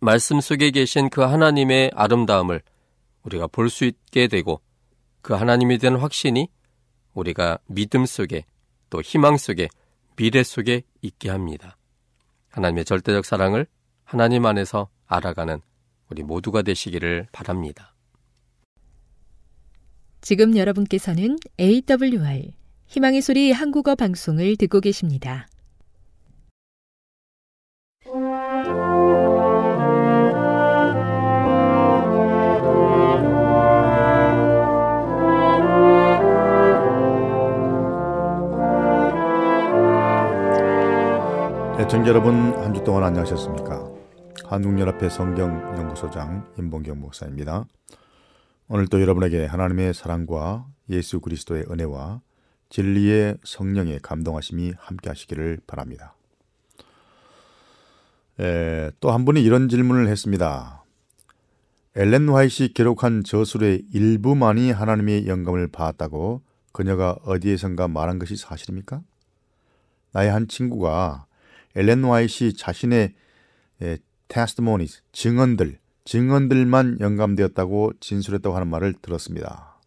말씀 0.00 0.40
속에 0.40 0.70
계신 0.70 1.08
그 1.10 1.20
하나님의 1.20 1.92
아름다움을 1.94 2.62
우리가 3.22 3.46
볼 3.46 3.68
수 3.68 3.84
있게 3.84 4.26
되고 4.28 4.60
그 5.22 5.34
하나님에 5.34 5.78
대한 5.78 5.96
확신이 5.96 6.48
우리가 7.14 7.58
믿음 7.66 8.06
속에 8.06 8.44
또 8.90 9.02
희망 9.02 9.36
속에 9.36 9.68
미래 10.16 10.42
속에 10.42 10.82
있게 11.02 11.28
합니다. 11.30 11.76
하나님의 12.48 12.84
절대적 12.84 13.24
사랑을 13.24 13.66
하나님 14.04 14.46
안에서 14.46 14.88
알아가는 15.06 15.60
우리 16.10 16.22
모두가 16.22 16.62
되시기를 16.62 17.28
바랍니다. 17.30 17.94
지금 20.20 20.56
여러분께서는 20.56 21.38
AWR 21.60 22.52
희망의 22.86 23.20
소리 23.20 23.52
한국어 23.52 23.94
방송을 23.94 24.56
듣고 24.56 24.80
계십니다. 24.80 25.46
애청자 41.88 42.10
여러분 42.10 42.52
한 42.52 42.74
주 42.74 42.84
동안 42.84 43.02
안녕하셨습니까? 43.02 43.90
한국연합회 44.44 45.08
성경연구소장 45.08 46.52
임봉경 46.58 47.00
목사입니다. 47.00 47.64
오늘도 48.68 49.00
여러분에게 49.00 49.46
하나님의 49.46 49.94
사랑과 49.94 50.66
예수 50.90 51.18
그리스도의 51.20 51.64
은혜와 51.70 52.20
진리의 52.68 53.38
성령의 53.42 54.00
감동하심이 54.02 54.74
함께 54.76 55.08
하시기를 55.08 55.60
바랍니다. 55.66 56.14
또 59.00 59.10
한 59.10 59.24
분이 59.24 59.42
이런 59.42 59.70
질문을 59.70 60.08
했습니다. 60.08 60.84
엘렌 61.96 62.28
화이시 62.28 62.74
기록한 62.74 63.24
저술의 63.24 63.86
일부만이 63.94 64.72
하나님의 64.72 65.26
영감을 65.26 65.68
받았다고 65.68 66.42
그녀가 66.72 67.16
어디에선가 67.24 67.88
말한 67.88 68.18
것이 68.18 68.36
사실입니까? 68.36 69.00
나의 70.12 70.30
한 70.30 70.48
친구가 70.48 71.24
엘렌 71.78 72.04
화이시 72.04 72.54
자신의 72.54 73.14
테스트모니스 74.26 75.02
증언들 75.12 75.78
증언들만 76.04 76.98
영감되었다고 76.98 77.92
진술했다고 78.00 78.56
하는 78.56 78.66
말을 78.66 78.94
들었습니다. 78.94 79.78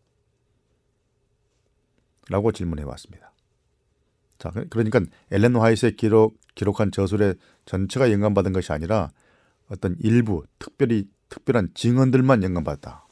라고 2.30 2.54
질문해 2.54 2.84
왔습니다. 2.84 3.34
자, 4.38 4.52
그, 4.52 4.68
그러니까 4.70 5.02
엘렌 5.32 5.56
화이트의 5.56 5.98
기록, 5.98 6.40
기록한 6.56 6.92
저술의 6.92 7.36
전체가 7.66 8.10
영감받은 8.12 8.54
것이 8.54 8.72
아니라 8.72 9.12
어떤 9.68 9.98
일부 10.00 10.46
특별히 10.60 11.10
특별한 11.28 11.72
증언들만 11.74 12.44
영감받았다. 12.44 13.06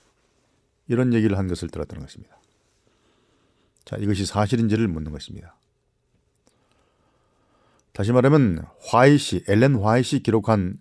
이런 0.87 1.13
얘기를 1.13 1.37
한 1.37 1.47
것을 1.47 1.67
들었다는 1.67 2.01
것입니다. 2.01 2.39
자, 3.83 3.97
이것이 3.97 4.25
사실인지를 4.25 4.87
묻는 4.87 5.11
것입니다. 5.11 5.58
다시 7.93 8.11
말하면 8.11 8.65
화이시, 8.81 9.43
엘렌 9.47 9.75
화이시 9.75 10.23
기록한 10.23 10.79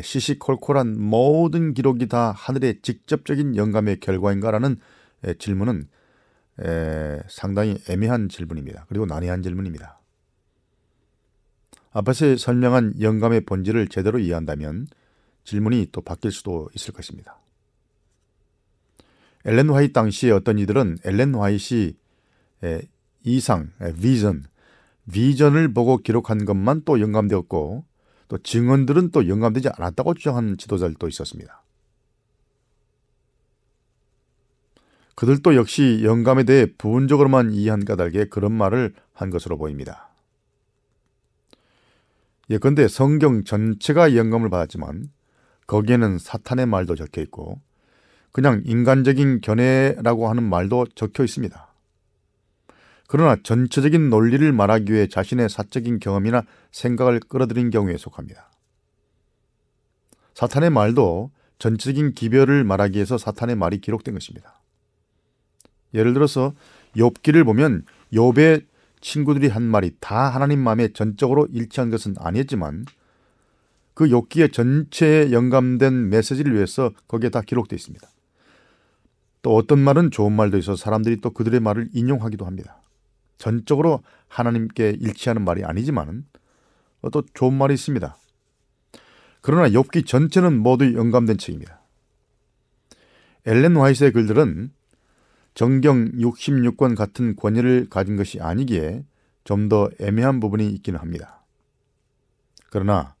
시시콜콜한 0.00 1.00
모든 1.00 1.72
기록이 1.74 2.08
다 2.08 2.32
하늘의 2.32 2.82
직접적인 2.82 3.56
영감의 3.56 4.00
결과인가라는 4.00 4.78
질문은 5.38 5.88
상당히 7.28 7.78
애매한 7.88 8.28
질문입니다. 8.28 8.86
그리고 8.88 9.06
난해한 9.06 9.42
질문입니다. 9.42 9.98
앞에서 11.90 12.36
설명한 12.36 13.00
영감의 13.00 13.46
본질을 13.46 13.88
제대로 13.88 14.18
이해한다면 14.18 14.88
질문이 15.44 15.88
또 15.90 16.02
바뀔 16.02 16.32
수도 16.32 16.68
있을 16.74 16.92
것입니다. 16.92 17.38
엘렌 19.46 19.70
화이트 19.70 19.94
당시에 19.94 20.30
어떤 20.30 20.58
이들은 20.58 20.98
엘렌 21.04 21.34
화이트 21.34 21.94
이상, 23.24 23.72
비전, 24.00 24.44
비전을 25.12 25.72
보고 25.72 25.98
기록한 25.98 26.44
것만 26.44 26.82
또 26.84 27.00
영감되었고 27.00 27.84
또 28.28 28.38
증언들은 28.38 29.10
또 29.10 29.28
영감되지 29.28 29.70
않았다고 29.76 30.14
주장하는 30.14 30.58
지도자들도 30.58 31.08
있었습니다. 31.08 31.62
그들도 35.14 35.56
역시 35.56 36.02
영감에 36.04 36.44
대해 36.44 36.66
부분적으로만 36.78 37.52
이해한 37.52 37.84
까닭에 37.84 38.26
그런 38.26 38.52
말을 38.52 38.94
한 39.12 39.30
것으로 39.30 39.58
보입니다. 39.58 40.10
예컨대 42.50 42.86
성경 42.86 43.44
전체가 43.44 44.14
영감을 44.14 44.48
받았지만 44.48 45.10
거기에는 45.66 46.18
사탄의 46.18 46.66
말도 46.66 46.94
적혀 46.94 47.20
있고 47.22 47.60
그냥 48.30 48.62
인간적인 48.64 49.40
견해라고 49.40 50.28
하는 50.28 50.44
말도 50.44 50.86
적혀 50.94 51.24
있습니다. 51.24 51.67
그러나 53.08 53.36
전체적인 53.42 54.10
논리를 54.10 54.52
말하기 54.52 54.92
위해 54.92 55.08
자신의 55.08 55.48
사적인 55.48 55.98
경험이나 55.98 56.42
생각을 56.70 57.20
끌어들인 57.20 57.70
경우에 57.70 57.96
속합니다. 57.96 58.50
사탄의 60.34 60.70
말도 60.70 61.30
전체적인 61.58 62.12
기별을 62.12 62.64
말하기 62.64 62.96
위해서 62.96 63.16
사탄의 63.16 63.56
말이 63.56 63.80
기록된 63.80 64.14
것입니다. 64.14 64.60
예를 65.94 66.12
들어서 66.12 66.54
욥기를 66.96 67.46
보면 67.46 67.86
욥의 68.12 68.66
친구들이 69.00 69.48
한 69.48 69.62
말이 69.62 69.92
다 70.00 70.28
하나님 70.28 70.60
마음에 70.60 70.88
전적으로 70.92 71.48
일치한 71.50 71.88
것은 71.88 72.14
아니었지만 72.18 72.84
그 73.94 74.08
욥기의 74.08 74.52
전체에 74.52 75.32
영감된 75.32 76.10
메시지를 76.10 76.54
위해서 76.54 76.92
거기에 77.08 77.30
다 77.30 77.40
기록되어 77.40 77.74
있습니다. 77.74 78.06
또 79.40 79.56
어떤 79.56 79.78
말은 79.78 80.10
좋은 80.10 80.30
말도 80.30 80.58
있어 80.58 80.76
사람들이 80.76 81.22
또 81.22 81.30
그들의 81.30 81.58
말을 81.60 81.88
인용하기도 81.94 82.44
합니다. 82.44 82.77
전적으로 83.38 84.02
하나님께 84.28 84.96
일치하는 85.00 85.44
말이 85.44 85.64
아니지만 85.64 86.26
또 87.12 87.22
좋은 87.34 87.54
말이 87.54 87.74
있습니다. 87.74 88.16
그러나 89.40 89.68
욥기 89.68 90.06
전체는 90.06 90.58
모두 90.58 90.92
영감된 90.94 91.38
책입니다. 91.38 91.80
엘렌 93.46 93.76
화이트의 93.76 94.12
글들은 94.12 94.72
정경 95.54 96.12
66권 96.12 96.96
같은 96.96 97.34
권위를 97.34 97.88
가진 97.88 98.16
것이 98.16 98.40
아니기에 98.40 99.04
좀 99.44 99.68
더 99.70 99.88
애매한 99.98 100.40
부분이 100.40 100.68
있기는 100.72 101.00
합니다. 101.00 101.42
그러나 102.70 103.14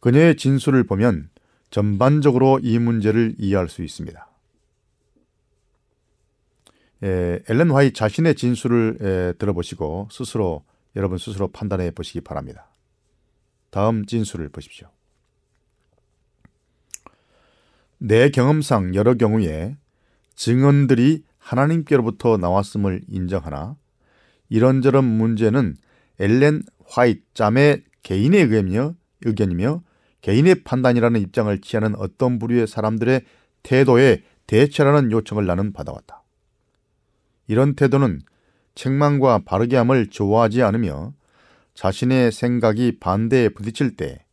그녀의 0.00 0.36
진술을 0.36 0.84
보면 0.84 1.30
전반적으로 1.70 2.58
이 2.60 2.78
문제를 2.78 3.36
이해할 3.38 3.68
수 3.68 3.84
있습니다. 3.84 4.33
에, 7.02 7.40
엘렌 7.48 7.70
화이 7.70 7.92
자신의 7.92 8.34
진술을 8.34 8.98
에, 9.00 9.32
들어보시고 9.38 10.08
스스로 10.10 10.64
여러분 10.96 11.18
스스로 11.18 11.48
판단해 11.48 11.90
보시기 11.90 12.20
바랍니다. 12.20 12.68
다음 13.70 14.06
진술을 14.06 14.50
보십시오. 14.50 14.88
내 17.98 18.30
경험상 18.30 18.94
여러 18.94 19.14
경우에 19.14 19.76
증언들이 20.34 21.24
하나님께로부터 21.38 22.36
나왔음을 22.36 23.02
인정하나 23.08 23.76
이런저런 24.48 25.04
문제는 25.04 25.76
엘렌 26.18 26.62
화이트 26.86 27.22
짬의 27.34 27.84
개인의 28.02 28.42
의견이며, 28.42 28.94
의견이며 29.24 29.82
개인의 30.20 30.64
판단이라는 30.64 31.20
입장을 31.20 31.60
취하는 31.60 31.94
어떤 31.96 32.38
부류의 32.38 32.66
사람들의 32.66 33.22
태도에 33.62 34.22
대처라는 34.46 35.10
요청을 35.10 35.46
나는 35.46 35.72
받아왔다. 35.72 36.23
이런 37.46 37.74
태도는 37.74 38.20
책망과 38.74 39.42
바르게 39.44 39.76
함을 39.76 40.08
좋아하지 40.08 40.62
않으며 40.62 41.12
자신의 41.74 42.32
생각이 42.32 42.98
반대에 43.00 43.48
부딪힐 43.48 43.96
때 43.96 44.24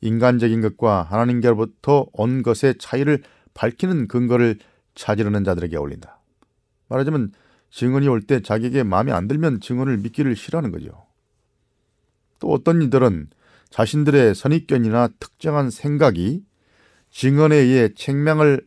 인간적인 0.00 0.60
것과 0.60 1.02
하나님께로부터 1.02 2.06
온 2.12 2.42
것의 2.42 2.76
차이를 2.78 3.22
밝히는 3.54 4.08
근거를 4.08 4.58
찾으려는 4.94 5.44
자들에게 5.44 5.76
어울린다. 5.76 6.20
말하자면 6.88 7.32
증언이 7.70 8.08
올 8.08 8.22
때 8.22 8.40
자기에게 8.40 8.82
마음에 8.82 9.12
안 9.12 9.28
들면 9.28 9.60
증언을 9.60 9.98
믿기를 9.98 10.34
싫어하는 10.34 10.72
거죠. 10.72 11.06
또 12.40 12.50
어떤 12.52 12.82
이들은 12.82 13.28
자신들의 13.70 14.34
선입견이나 14.34 15.08
특정한 15.20 15.70
생각이 15.70 16.42
증언에 17.10 17.56
의해 17.56 17.90
책명을 17.94 18.64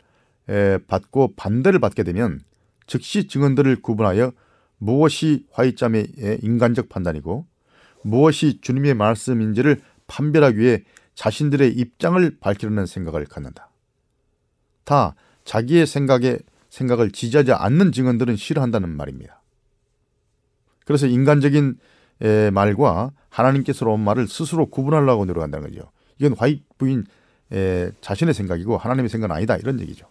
받고 0.88 1.34
반대를 1.36 1.80
받게 1.80 2.04
되면 2.04 2.39
즉시 2.88 3.27
증언들을 3.27 3.81
구분하여 3.81 4.31
무엇이 4.77 5.45
화이점의 5.51 6.39
인간적 6.41 6.89
판단이고 6.89 7.45
무엇이 8.03 8.59
주님의 8.61 8.95
말씀인지를 8.95 9.81
판별하기 10.07 10.57
위해 10.57 10.84
자신들의 11.15 11.73
입장을 11.73 12.38
밝히려는 12.39 12.86
생각을 12.86 13.25
갖는다. 13.25 13.69
다 14.84 15.15
자기의 15.45 15.88
생각에 15.88 16.39
생각을 16.69 17.11
지지하지 17.11 17.53
않는 17.53 17.91
증언들은 17.91 18.36
싫어한다는 18.36 18.89
말입니다. 18.89 19.41
그래서 20.86 21.07
인간적인 21.07 21.77
말과 22.51 23.11
하나님께서 23.29 23.89
온 23.89 24.01
말을 24.01 24.27
스스로 24.27 24.65
구분하려고 24.65 25.25
노력한다는 25.25 25.69
거죠. 25.69 25.91
이건 26.19 26.34
화이 26.38 26.61
부인 26.77 27.05
자신의 28.01 28.34
생각이고 28.34 28.77
하나님의 28.77 29.09
생각은 29.09 29.36
아니다 29.36 29.55
이런 29.55 29.79
얘기죠. 29.79 30.07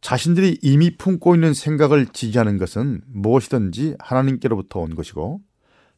자신들이 0.00 0.58
이미 0.62 0.96
품고 0.96 1.34
있는 1.34 1.54
생각을 1.54 2.06
지지하는 2.06 2.58
것은 2.58 3.02
무엇이든지 3.06 3.96
하나님께로부터 3.98 4.80
온 4.80 4.94
것이고 4.94 5.40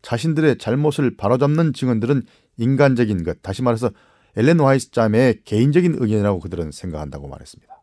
자신들의 0.02 0.58
잘못을 0.58 1.16
바로잡는 1.16 1.74
증언들은 1.74 2.22
인간적인 2.56 3.24
것, 3.24 3.42
다시 3.42 3.62
말해서 3.62 3.90
엘렌 4.36 4.58
와이스 4.58 4.92
자매의 4.92 5.42
개인적인 5.44 5.96
의견이라고 5.98 6.40
그들은 6.40 6.72
생각한다고 6.72 7.28
말했습니다. 7.28 7.82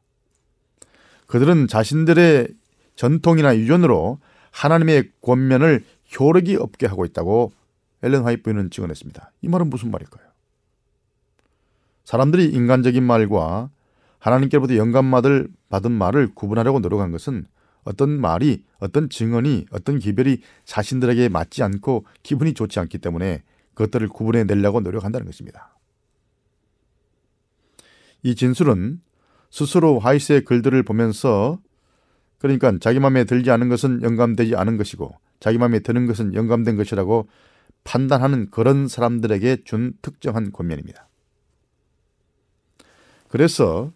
그들은 1.27 1.67
자신들의 1.67 2.47
전통이나 2.95 3.55
유전으로 3.57 4.19
하나님의 4.51 5.11
권면을 5.21 5.83
효력이 6.17 6.55
없게 6.55 6.87
하고 6.87 7.05
있다고 7.05 7.51
엘렌 8.01 8.23
부인은 8.41 8.69
증언했습니다. 8.69 9.31
이 9.41 9.47
말은 9.47 9.69
무슨 9.69 9.91
말일까요? 9.91 10.25
사람들이 12.05 12.45
인간적인 12.45 13.03
말과 13.03 13.69
하나님께로부터 14.19 14.75
영감mad을 14.77 15.49
받은 15.69 15.91
말을 15.91 16.33
구분하려고 16.33 16.79
노력한 16.79 17.11
것은 17.11 17.45
어떤 17.83 18.19
말이, 18.19 18.65
어떤 18.79 19.09
증언이, 19.09 19.67
어떤 19.71 19.99
기별이 19.99 20.41
자신들에게 20.65 21.29
맞지 21.29 21.63
않고 21.63 22.05
기분이 22.23 22.53
좋지 22.53 22.79
않기 22.79 22.97
때문에 22.97 23.43
그것들을 23.75 24.07
구분해 24.09 24.43
내려고 24.43 24.81
노력한다는 24.81 25.25
것입니다. 25.25 25.77
이 28.23 28.35
진술은 28.35 29.01
스스로 29.49 29.99
하이스의 29.99 30.43
글들을 30.43 30.83
보면서 30.83 31.59
그러니까 32.39 32.77
자기 32.79 32.99
마음에 32.99 33.23
들지 33.23 33.51
않은 33.51 33.69
것은 33.69 34.01
영감되지 34.01 34.55
않은 34.55 34.77
것이고 34.77 35.15
자기 35.39 35.57
마음에 35.57 35.79
드는 35.79 36.07
것은 36.07 36.33
영감된 36.33 36.75
것이라고 36.75 37.29
판단하는 37.83 38.49
그런 38.51 38.87
사람들에게 38.87 39.63
준 39.63 39.93
특정한 40.01 40.51
권면입니다. 40.51 41.07
그래서 43.29 43.91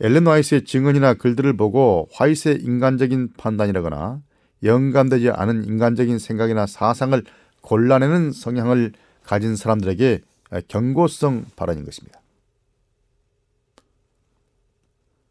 엘렌 0.00 0.26
화이스의 0.26 0.64
증언이나 0.64 1.14
글들을 1.14 1.56
보고 1.56 2.08
화이스의 2.12 2.62
인간적인 2.62 3.34
판단이라거나 3.36 4.20
영감되지 4.62 5.30
않은 5.30 5.64
인간적인 5.64 6.18
생각이나 6.18 6.66
사상을 6.66 7.22
골라내는 7.60 8.32
성향을 8.32 8.92
가진 9.22 9.56
사람들에게 9.56 10.20
경고성 10.68 11.46
발언인 11.56 11.84
것입니다. 11.84 12.20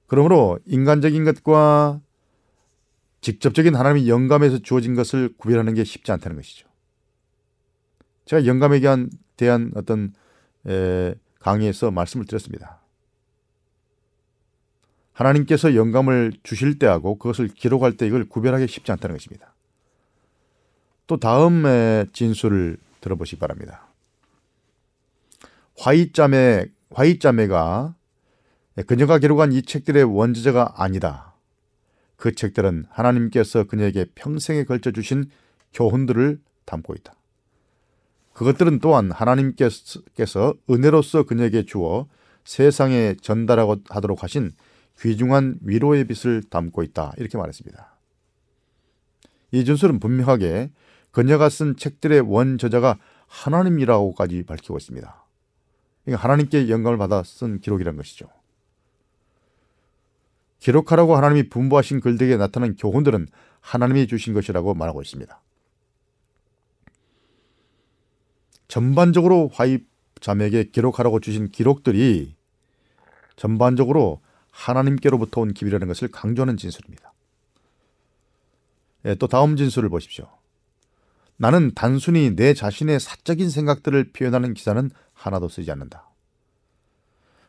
그러므로 0.07 0.59
인간적인 0.66 1.24
것과 1.26 1.99
직접적인 3.22 3.74
하나님의 3.76 4.09
영감에서 4.09 4.59
주어진 4.59 4.95
것을 4.95 5.34
구별하는 5.38 5.74
게 5.74 5.84
쉽지 5.84 6.11
않다는 6.11 6.36
것이죠. 6.36 6.68
제가 8.26 8.45
영감에 8.45 8.80
대한, 9.38 9.72
어떤 9.76 10.14
에, 10.68 11.16
강의에서 11.39 11.91
말씀을 11.91 12.26
드렸습니다. 12.26 12.83
하나님께서 15.14 15.76
영감을 15.76 16.34
주실 16.43 16.80
때하고 16.80 17.18
그것을 17.18 17.47
기록할 17.47 17.97
때 17.97 18.07
이걸 18.07 18.26
구별하기 18.26 18.68
쉽지 18.68 18.91
않다는 18.91 19.16
것입니다. 19.16 19.53
또 21.07 21.18
다음의 21.18 22.07
진술을 22.14 22.78
들어보시기 23.01 23.39
바랍니다. 23.39 23.88
화이자매, 25.78 26.66
화이자매가 26.91 27.95
그녀가 28.88 29.20
기록한 29.20 29.51
이 29.51 29.61
책들의 29.61 30.03
원저자가 30.03 30.74
아니다. 30.78 31.34
그 32.16 32.34
책들은 32.34 32.86
하나님께서 32.89 33.66
그녀에게 33.66 34.05
평생에 34.16 34.64
걸쳐 34.64 34.91
주신 34.91 35.30
교훈들을 35.74 36.39
담고 36.66 36.95
있다. 36.95 37.14
그것들은 38.34 38.80
또한 38.80 39.11
하나님께서 39.11 40.53
은혜로서 40.70 41.24
그녀에게 41.24 41.66
주어 41.66 42.07
세상에 42.45 43.16
전달하도록 43.22 44.24
하신 44.24 44.51
귀중한 45.04 45.60
위로의 45.62 46.06
빛을 46.06 46.43
담고 46.43 46.82
있다. 46.82 47.14
이렇게 47.18 47.38
말했습니다. 47.38 47.93
이 49.51 49.66
준술은 49.66 49.99
분명하게 49.99 50.72
그녀가 51.12 51.49
쓴 51.49 51.76
책들의 51.76 52.22
원 52.22 52.58
저자가 52.58 52.97
하나님이라고까지 53.28 54.43
밝히고 54.43 54.78
있습니다. 54.78 55.26
하나님께 56.08 56.70
영감을 56.70 56.97
받아 56.97 57.22
쓴 57.24 57.60
기록이라는 57.60 57.97
것이죠. 57.97 58.30
기록하라고 60.60 61.18
하나님이 61.18 61.49
분부하신 61.49 61.99
글들에게 61.99 62.38
나타난 62.38 62.76
교훈들은 62.76 63.28
하나님이 63.60 64.08
주신 64.08 64.34
것이라고 64.34 64.74
말하고 64.74 65.01
있습니다. 65.01 65.41
전반적으로 68.70 69.49
화입 69.54 69.86
자매에게 70.22 70.66
기록하라고 70.72 71.20
주신 71.20 71.51
기록들이 71.51 72.36
전반적으로 73.36 74.22
하나님께로부터 74.54 75.41
온 75.41 75.54
기비라는 75.54 75.88
것을 75.88 76.08
강조하는 76.10 76.58
진술입니다. 76.58 77.12
예, 79.06 79.16
또 79.16 79.28
다음 79.28 79.58
진술을 79.58 79.89
보십시오. 79.89 80.30
나는 81.36 81.72
단순히 81.74 82.36
내 82.36 82.54
자신의 82.54 82.99
사적인 82.99 83.49
생각들을 83.49 84.12
표현하는 84.14 84.54
기사는 84.54 84.89
하나도 85.14 85.49
쓰지 85.49 85.72
않는다. 85.72 86.10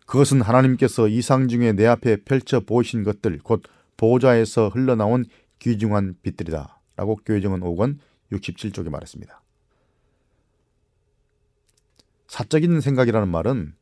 그것은 0.06 0.40
하나님께서 0.40 1.08
이상 1.08 1.48
중에 1.48 1.72
내 1.72 1.86
앞에 1.86 2.24
펼쳐 2.24 2.60
보이신 2.60 3.04
것들, 3.04 3.38
곧 3.42 3.62
보좌에서 3.96 4.68
흘러나온 4.68 5.24
귀중한 5.60 6.16
빛들이다. 6.22 6.80
라고 6.96 7.16
교회정은 7.24 7.60
5권 7.60 7.98
67쪽에 8.32 8.88
말했습니다. 8.90 9.40
사적인 12.26 12.80
생각이라는 12.80 13.28
말은 13.28 13.74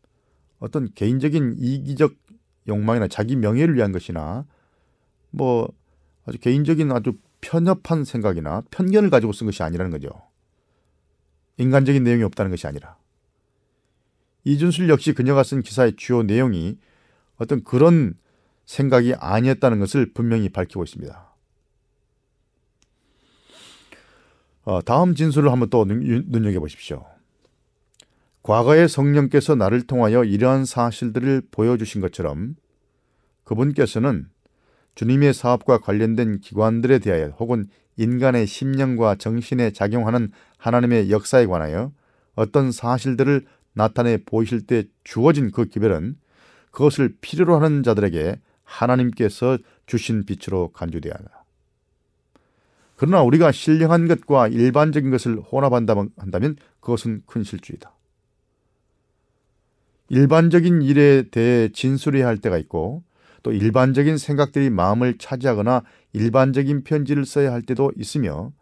어떤 0.58 0.92
개인적인 0.94 1.56
이기적 1.58 2.14
욕망이나 2.68 3.08
자기 3.08 3.36
명예를 3.36 3.74
위한 3.74 3.92
것이나 3.92 4.46
뭐 5.30 5.68
아주 6.24 6.38
개인적인 6.38 6.92
아주 6.92 7.14
편협한 7.40 8.04
생각이나 8.04 8.62
편견을 8.70 9.10
가지고 9.10 9.32
쓴 9.32 9.46
것이 9.46 9.62
아니라는 9.62 9.90
거죠. 9.90 10.10
인간적인 11.58 12.02
내용이 12.02 12.22
없다는 12.22 12.50
것이 12.50 12.66
아니라 12.66 12.96
이준술 14.44 14.88
역시 14.88 15.12
그녀가 15.12 15.42
쓴 15.42 15.62
기사의 15.62 15.96
주요 15.96 16.22
내용이 16.22 16.78
어떤 17.36 17.62
그런 17.64 18.14
생각이 18.64 19.14
아니었다는 19.14 19.78
것을 19.80 20.12
분명히 20.12 20.48
밝히고 20.48 20.84
있습니다. 20.84 21.32
어, 24.64 24.82
다음 24.82 25.14
진술을 25.14 25.50
한번 25.50 25.70
또 25.70 25.84
눈여겨보십시오. 25.84 27.04
과거의 28.42 28.88
성령께서 28.88 29.54
나를 29.54 29.82
통하여 29.82 30.24
이러한 30.24 30.64
사실들을 30.64 31.42
보여주신 31.50 32.00
것처럼 32.00 32.56
그분께서는 33.44 34.26
주님의 34.94 35.32
사업과 35.32 35.78
관련된 35.78 36.40
기관들에 36.40 36.98
대하여 36.98 37.28
혹은 37.38 37.66
인간의 37.96 38.46
심령과 38.46 39.16
정신에 39.16 39.70
작용하는 39.70 40.32
하나님의 40.58 41.10
역사에 41.10 41.46
관하여 41.46 41.92
어떤 42.34 42.72
사실들을 42.72 43.44
나타내 43.74 44.18
보이실 44.24 44.66
때 44.66 44.84
주어진 45.04 45.50
그 45.50 45.66
기별은 45.66 46.16
그것을 46.70 47.16
필요로 47.20 47.56
하는 47.56 47.82
자들에게 47.82 48.40
하나님께서 48.64 49.58
주신 49.86 50.24
빛으로 50.24 50.72
간주되어야. 50.72 51.16
그러나 52.96 53.22
우리가 53.22 53.52
신령한 53.52 54.08
것과 54.08 54.48
일반적인 54.48 55.10
것을 55.10 55.36
혼합한다면 55.40 56.56
그것은 56.80 57.22
큰 57.26 57.44
실주이다. 57.44 57.92
일반적인 60.12 60.82
일에 60.82 61.22
대해 61.30 61.70
진술해야 61.72 62.26
할 62.26 62.36
때가 62.36 62.58
있고 62.58 63.02
또 63.42 63.50
일반적인 63.50 64.18
생각들이 64.18 64.68
마음을 64.68 65.16
차지하거나 65.16 65.84
일반적인 66.12 66.84
편지를 66.84 67.24
써야 67.24 67.50
할 67.50 67.62
때도 67.62 67.92
있으며 67.96 68.52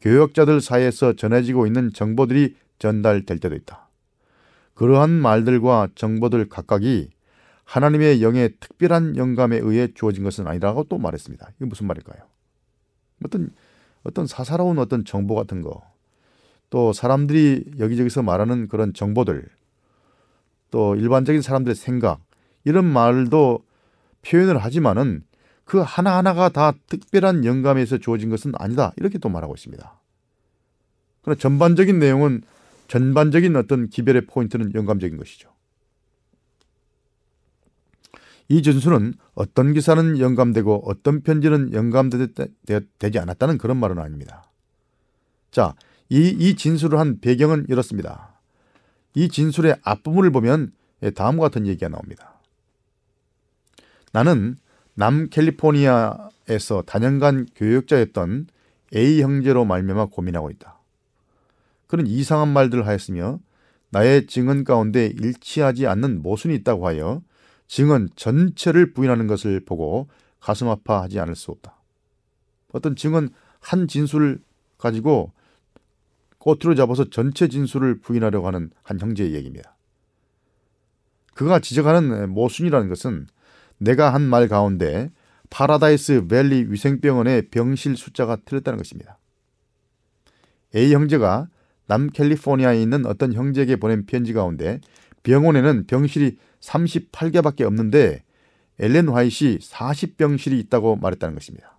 교역자들 0.00 0.60
사이에서 0.60 1.14
전해지고 1.14 1.66
있는 1.66 1.92
정보들이 1.92 2.54
전달될 2.78 3.40
때도 3.40 3.56
있다. 3.56 3.88
그러한 4.74 5.10
말들과 5.10 5.88
정보들 5.96 6.48
각각이 6.48 7.10
하나님의 7.64 8.22
영의 8.22 8.54
특별한 8.60 9.16
영감에 9.16 9.58
의해 9.58 9.88
주어진 9.92 10.22
것은 10.22 10.46
아니라고 10.46 10.84
또 10.84 10.98
말했습니다. 10.98 11.50
이게 11.56 11.64
무슨 11.64 11.88
말일까요? 11.88 12.22
어떤 13.24 13.50
어떤 14.04 14.28
사사로운 14.28 14.78
어떤 14.78 15.04
정보 15.04 15.34
같은 15.34 15.62
거, 15.62 15.82
또 16.70 16.92
사람들이 16.92 17.72
여기저기서 17.80 18.22
말하는 18.22 18.68
그런 18.68 18.94
정보들, 18.94 19.48
또 20.72 20.96
일반적인 20.96 21.42
사람들의 21.42 21.76
생각 21.76 22.20
이런 22.64 22.84
말도 22.84 23.62
표현을 24.22 24.58
하지만은 24.58 25.22
그 25.64 25.78
하나하나가 25.78 26.48
다 26.48 26.72
특별한 26.88 27.44
영감에서 27.44 27.98
주어진 27.98 28.30
것은 28.30 28.52
아니다. 28.56 28.92
이렇게 28.96 29.18
또 29.18 29.28
말하고 29.28 29.54
있습니다. 29.54 30.00
그러나 31.22 31.38
전반적인 31.38 32.00
내용은 32.00 32.42
전반적인 32.88 33.54
어떤 33.54 33.88
기별의 33.88 34.26
포인트는 34.26 34.74
영감적인 34.74 35.16
것이죠. 35.16 35.50
이 38.48 38.62
전수는 38.62 39.14
어떤 39.34 39.72
기사는 39.72 40.18
영감되고 40.18 40.82
어떤 40.86 41.22
편지는 41.22 41.72
영감되지 41.72 43.18
않았다는 43.18 43.58
그런 43.58 43.76
말은 43.76 43.98
아닙니다. 43.98 44.50
자, 45.50 45.74
이, 46.08 46.28
이 46.28 46.56
진술을 46.56 46.98
한 46.98 47.20
배경은 47.20 47.66
이렇습니다. 47.68 48.31
이 49.14 49.28
진술의 49.28 49.76
앞부분을 49.82 50.30
보면 50.30 50.72
다음과 51.14 51.42
같은 51.44 51.66
얘기가 51.66 51.88
나옵니다. 51.88 52.40
나는 54.12 54.56
남캘리포니아에서 54.94 56.82
다년간 56.86 57.48
교역자였던 57.54 58.46
A 58.94 59.22
형제로 59.22 59.64
말미암아 59.64 60.06
고민하고 60.06 60.50
있다. 60.50 60.78
그런 61.86 62.06
이상한 62.06 62.48
말들을 62.48 62.86
하였으며 62.86 63.40
나의 63.90 64.26
증언 64.26 64.64
가운데 64.64 65.06
일치하지 65.06 65.86
않는 65.86 66.22
모순이 66.22 66.54
있다고 66.56 66.86
하여 66.86 67.22
증언 67.68 68.08
전체를 68.16 68.92
부인하는 68.92 69.26
것을 69.26 69.60
보고 69.60 70.08
가슴 70.40 70.68
아파하지 70.68 71.20
않을 71.20 71.36
수 71.36 71.50
없다. 71.50 71.76
어떤 72.72 72.96
증언 72.96 73.30
한 73.60 73.88
진술을 73.88 74.40
가지고 74.78 75.32
꼬투로 76.42 76.74
잡아서 76.74 77.08
전체 77.08 77.46
진술을 77.46 78.00
부인하려고 78.00 78.48
하는 78.48 78.70
한 78.82 78.98
형제의 78.98 79.32
얘기입니다. 79.34 79.76
그가 81.34 81.60
지적하는 81.60 82.30
모순이라는 82.30 82.88
것은 82.88 83.28
내가 83.78 84.12
한 84.12 84.22
말 84.22 84.48
가운데 84.48 85.12
파라다이스 85.50 86.26
밸리 86.26 86.66
위생병원의 86.68 87.50
병실 87.50 87.96
숫자가 87.96 88.38
틀렸다는 88.44 88.76
것입니다. 88.76 89.18
A 90.74 90.92
형제가 90.92 91.48
남 91.86 92.10
캘리포니아에 92.10 92.82
있는 92.82 93.06
어떤 93.06 93.32
형제에게 93.34 93.76
보낸 93.76 94.04
편지 94.04 94.32
가운데 94.32 94.80
병원에는 95.22 95.86
병실이 95.86 96.38
38개밖에 96.60 97.62
없는데 97.62 98.24
엘렌 98.80 99.08
화잇이 99.08 99.58
40병실이 99.62 100.58
있다고 100.58 100.96
말했다는 100.96 101.36
것입니다. 101.36 101.78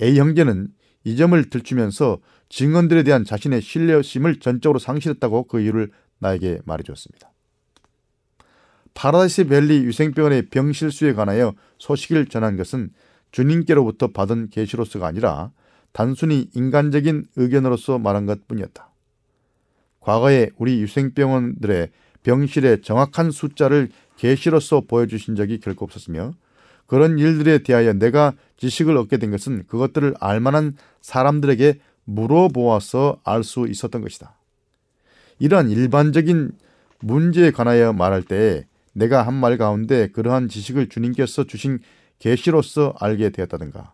A 0.00 0.18
형제는 0.18 0.68
이 1.04 1.16
점을 1.16 1.50
들추면서 1.50 2.20
증언들에 2.52 3.02
대한 3.02 3.24
자신의 3.24 3.62
신뢰심을 3.62 4.38
전적으로 4.38 4.78
상실했다고 4.78 5.44
그 5.44 5.60
이유를 5.60 5.90
나에게 6.18 6.60
말해주었습니다. 6.66 7.32
파라다이스 8.92 9.46
밸리 9.46 9.82
위생병원의 9.84 10.50
병실수에 10.50 11.14
관하여 11.14 11.54
소식을 11.78 12.26
전한 12.26 12.58
것은 12.58 12.90
주님께로부터 13.30 14.08
받은 14.08 14.50
계시로서가 14.50 15.06
아니라 15.06 15.50
단순히 15.92 16.50
인간적인 16.54 17.24
의견으로서 17.36 17.98
말한 17.98 18.26
것 18.26 18.46
뿐이었다. 18.46 18.90
과거에 20.00 20.50
우리 20.58 20.78
위생병원들의 20.82 21.88
병실의 22.22 22.82
정확한 22.82 23.30
숫자를 23.30 23.88
계시로서 24.18 24.82
보여주신 24.82 25.36
적이 25.36 25.58
결코 25.58 25.86
없었으며 25.86 26.34
그런 26.86 27.18
일들에 27.18 27.62
대하여 27.62 27.94
내가 27.94 28.34
지식을 28.58 28.98
얻게 28.98 29.16
된 29.16 29.30
것은 29.30 29.64
그것들을 29.66 30.16
알만한 30.20 30.76
사람들에게 31.00 31.80
물어보아서 32.04 33.20
알 33.24 33.44
수 33.44 33.66
있었던 33.68 34.02
것이다. 34.02 34.34
이러한 35.38 35.70
일반적인 35.70 36.52
문제에 37.00 37.50
관하여 37.50 37.92
말할 37.92 38.22
때 38.22 38.66
내가 38.92 39.26
한 39.26 39.34
말 39.34 39.56
가운데 39.58 40.08
그러한 40.08 40.48
지식을 40.48 40.88
주님께서 40.88 41.44
주신 41.44 41.80
계시로서 42.18 42.94
알게 43.00 43.30
되었다든가 43.30 43.92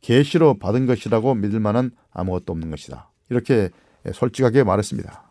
계시로 0.00 0.58
받은 0.58 0.86
것이라고 0.86 1.34
믿을 1.34 1.60
만한 1.60 1.90
아무것도 2.12 2.52
없는 2.52 2.70
것이다. 2.70 3.10
이렇게 3.30 3.70
솔직하게 4.12 4.64
말했습니다. 4.64 5.30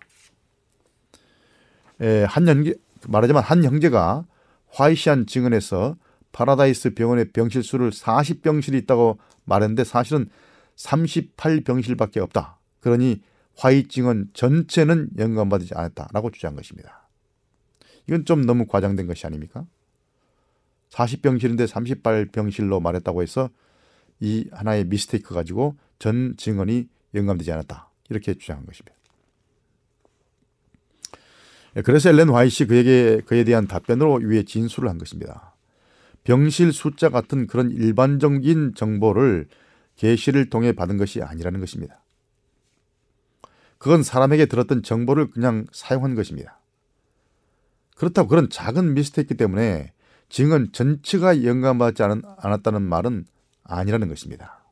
한 2.28 2.47
형제 2.47 2.75
말하자면 3.07 3.43
한 3.43 3.63
형제가 3.63 4.25
화잇이 4.70 5.07
한 5.07 5.26
증언에서 5.25 5.95
파라다이스 6.32 6.93
병원의 6.93 7.32
병실 7.32 7.63
수를 7.63 7.89
40병실이 7.89 8.75
있다고 8.84 9.17
말했는데 9.45 9.84
사실은 9.84 10.30
38병실밖에 10.78 12.17
없다. 12.17 12.59
그러니 12.80 13.21
화이 13.55 13.88
증언 13.88 14.30
전체는 14.34 15.09
영감받지 15.17 15.73
않았다라고 15.73 16.32
주장한 16.32 16.55
것입니다. 16.55 17.09
이건 18.07 18.25
좀 18.25 18.45
너무 18.45 18.65
과장된 18.67 19.07
것이 19.07 19.25
아닙니까? 19.25 19.65
40병실인데 20.89 21.67
38병실로 21.67 22.82
말했다고 22.82 23.21
해서 23.21 23.49
이 24.19 24.47
하나의 24.51 24.86
미스테이크 24.86 25.34
가지고 25.34 25.75
전 25.99 26.36
증언이 26.38 26.88
영감되지 27.13 27.51
않았다. 27.51 27.89
이렇게 28.09 28.36
주장한 28.36 28.65
것입니다. 28.65 28.95
그래서 31.84 32.09
엘렌 32.09 32.30
화이시 32.30 32.65
그에게 32.65 33.21
그에 33.25 33.43
대한 33.43 33.67
답변으로 33.67 34.21
위에 34.23 34.43
진술을 34.43 34.89
한 34.89 34.97
것입니다. 34.97 35.53
병실 36.23 36.73
숫자 36.73 37.09
같은 37.09 37.47
그런 37.47 37.69
일반적인 37.69 38.73
정보를 38.75 39.47
계시를 39.98 40.50
통해 40.50 40.72
받은 40.72 40.98
것이 40.98 41.22
아니라는 41.22 41.60
것입니다. 41.60 42.02
그건 43.78 44.02
사람에게 44.02 44.45
들었던 44.48 44.82
정보를 44.82 45.30
그냥 45.30 45.68
사용한 45.72 46.16
것입니다. 46.16 46.60
그렇다고 47.95 48.28
그런 48.28 48.50
작은 48.50 48.93
미스테이크 48.93 49.36
때문에 49.36 49.91
증언 50.30 50.72
전체가 50.72 51.43
영감받지 51.43 52.04
않았다는 52.04 52.82
말은 52.82 53.26
아니라는 53.64 54.08
것입니다. 54.08 54.64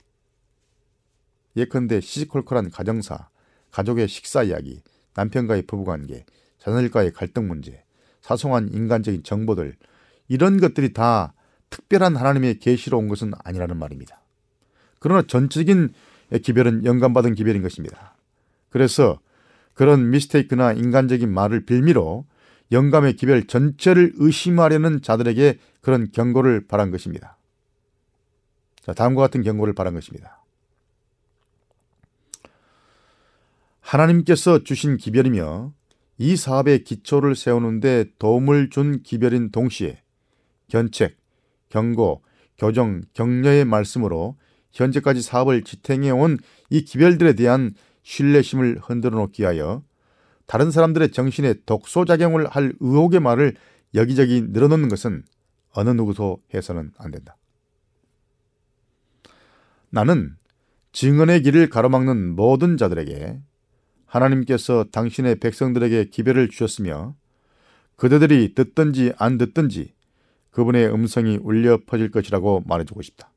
예컨대 1.55 2.01
시시콜콜한 2.01 2.71
가정사, 2.71 3.29
가족의 3.71 4.07
식사 4.07 4.43
이야기, 4.43 4.81
남편과의 5.15 5.63
부부관계, 5.63 6.25
자녀들과의 6.59 7.13
갈등 7.13 7.47
문제, 7.47 7.83
사소한 8.21 8.69
인간적인 8.69 9.23
정보들 9.23 9.75
이런 10.27 10.59
것들이 10.59 10.93
다 10.93 11.33
특별한 11.69 12.15
하나님의 12.15 12.59
계시로 12.59 12.97
온 12.97 13.07
것은 13.07 13.31
아니라는 13.43 13.77
말입니다. 13.77 14.24
그러나 15.05 15.21
전적인 15.21 15.93
기별은 16.41 16.83
영감받은 16.83 17.35
기별인 17.35 17.61
것입니다. 17.61 18.15
그래서 18.71 19.19
그런 19.75 20.09
미스테이크나 20.09 20.73
인간적인 20.73 21.31
말을 21.31 21.67
빌미로 21.67 22.25
영감의 22.71 23.13
기별 23.13 23.45
전체를 23.45 24.13
의심하려는 24.15 25.03
자들에게 25.03 25.59
그런 25.81 26.09
경고를 26.11 26.65
바란 26.65 26.89
것입니다. 26.89 27.37
자, 28.81 28.93
다음과 28.93 29.21
같은 29.21 29.43
경고를 29.43 29.75
바란 29.75 29.93
것입니다. 29.93 30.43
하나님께서 33.81 34.63
주신 34.63 34.97
기별이며 34.97 35.71
이 36.17 36.35
사업의 36.35 36.83
기초를 36.83 37.35
세우는데 37.35 38.05
도움을 38.17 38.71
준 38.71 39.03
기별인 39.03 39.51
동시에 39.51 40.01
견책, 40.67 41.15
경고, 41.69 42.23
교정, 42.57 43.03
격려의 43.13 43.65
말씀으로 43.65 44.35
현재까지 44.75 45.21
사업을 45.23 45.63
지탱해 45.63 46.11
온 46.11 46.37
이 46.69 46.83
기별들에 46.83 47.33
대한 47.33 47.73
신뢰심을 48.03 48.79
흔들어 48.81 49.17
놓기 49.17 49.43
위하여 49.43 49.83
다른 50.45 50.71
사람들의 50.71 51.11
정신에 51.11 51.55
독소작용을 51.65 52.47
할 52.47 52.73
의혹의 52.79 53.19
말을 53.19 53.55
여기저기 53.93 54.41
늘어놓는 54.41 54.89
것은 54.89 55.23
어느 55.71 55.89
누구도 55.89 56.41
해서는 56.53 56.91
안 56.97 57.11
된다. 57.11 57.35
나는 59.89 60.35
증언의 60.91 61.41
길을 61.43 61.69
가로막는 61.69 62.35
모든 62.35 62.77
자들에게 62.77 63.39
하나님께서 64.05 64.85
당신의 64.91 65.39
백성들에게 65.39 66.05
기별을 66.05 66.49
주셨으며 66.49 67.15
그대들이 67.95 68.53
듣든지 68.53 69.13
안 69.17 69.37
듣든지 69.37 69.93
그분의 70.51 70.93
음성이 70.93 71.37
울려 71.41 71.79
퍼질 71.85 72.11
것이라고 72.11 72.63
말해주고 72.65 73.01
싶다. 73.01 73.34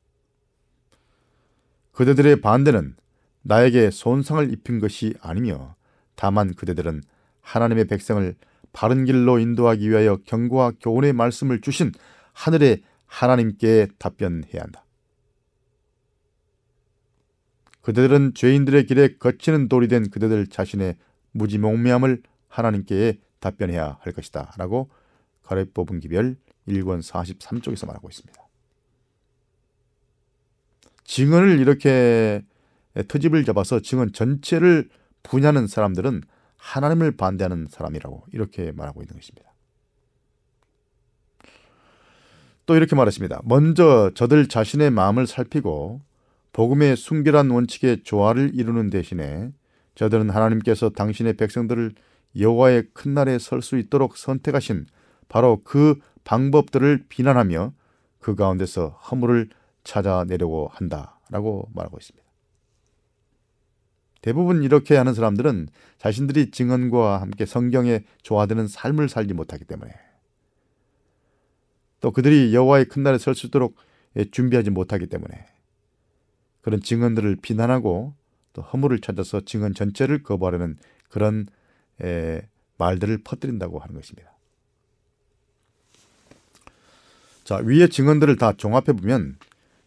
그대들의 1.99 2.39
반대는 2.39 2.95
나에게 3.41 3.91
손상을 3.91 4.53
입힌 4.53 4.79
것이 4.79 5.15
아니며 5.19 5.75
다만 6.15 6.53
그대들은 6.53 7.03
하나님의 7.41 7.87
백성을 7.87 8.35
바른 8.71 9.03
길로 9.03 9.37
인도하기 9.37 9.89
위하여 9.89 10.15
경고와 10.23 10.71
교훈의 10.79 11.11
말씀을 11.11 11.59
주신 11.59 11.91
하늘의 12.31 12.83
하나님께 13.05 13.87
답변해야 13.97 14.61
한다. 14.61 14.85
그대들은 17.81 18.33
죄인들의 18.33 18.85
길에 18.85 19.17
거치는 19.17 19.67
돌이 19.67 19.89
된 19.89 20.09
그대들 20.09 20.47
자신의 20.47 20.95
무지몽매함을 21.33 22.23
하나님께 22.47 23.19
답변해야 23.41 23.97
할 23.99 24.13
것이다. 24.13 24.53
라고 24.57 24.89
가렙 25.43 25.73
뽑은 25.73 25.99
기별 25.99 26.37
1권 26.65 27.03
43쪽에서 27.03 27.87
말하고 27.87 28.07
있습니다. 28.07 28.48
증언을 31.09 31.59
이렇게 31.59 32.43
터집을 33.07 33.43
잡아서 33.43 33.79
증언 33.79 34.13
전체를 34.13 34.89
분야하는 35.23 35.65
사람들은 35.65 36.21
하나님을 36.57 37.17
반대하는 37.17 37.65
사람이라고 37.67 38.25
이렇게 38.31 38.71
말하고 38.71 39.01
있는 39.01 39.15
것입니다. 39.15 39.51
또 42.67 42.75
이렇게 42.75 42.95
말했습니다. 42.95 43.41
먼저 43.43 44.11
저들 44.13 44.47
자신의 44.49 44.91
마음을 44.91 45.25
살피고 45.25 46.01
복음의 46.53 46.95
순결한 46.95 47.49
원칙에 47.49 48.03
조화를 48.03 48.51
이루는 48.53 48.91
대신에 48.91 49.51
저들은 49.95 50.29
하나님께서 50.29 50.91
당신의 50.91 51.33
백성들을 51.33 51.95
여호와의 52.37 52.89
큰 52.93 53.15
날에 53.15 53.39
설 53.39 53.63
수 53.63 53.79
있도록 53.79 54.15
선택하신 54.15 54.85
바로 55.27 55.61
그 55.63 55.97
방법들을 56.23 57.05
비난하며 57.09 57.73
그 58.19 58.35
가운데서 58.35 58.89
허물을 58.89 59.49
찾아내려고 59.83 60.69
한다라고 60.71 61.69
말하고 61.73 61.97
있습니다. 61.97 62.27
대부분 64.21 64.63
이렇게 64.63 64.97
하는 64.97 65.13
사람들은 65.13 65.69
자신들이 65.97 66.51
증언과 66.51 67.21
함께 67.21 67.45
성경에 67.45 68.03
조화되는 68.21 68.67
삶을 68.67 69.07
살지 69.07 69.33
못하기 69.33 69.65
때문에 69.65 69.93
또 72.01 72.11
그들이 72.11 72.53
여호와의 72.53 72.85
큰 72.85 73.03
날에 73.03 73.17
설 73.17 73.33
수 73.35 73.47
있도록 73.47 73.75
준비하지 74.31 74.71
못하기 74.71 75.07
때문에 75.07 75.45
그런 76.61 76.81
증언들을 76.81 77.37
비난하고 77.41 78.13
또 78.53 78.61
허물을 78.61 78.99
찾아서 78.99 79.41
증언 79.41 79.73
전체를 79.73 80.23
거부하려는 80.23 80.77
그런 81.09 81.47
에, 82.01 82.41
말들을 82.77 83.19
퍼뜨린다고 83.23 83.79
하는 83.79 83.95
것입니다. 83.95 84.35
자, 87.43 87.57
위의 87.57 87.89
증언들을 87.89 88.35
다 88.37 88.53
종합해 88.53 88.93
보면 88.93 89.37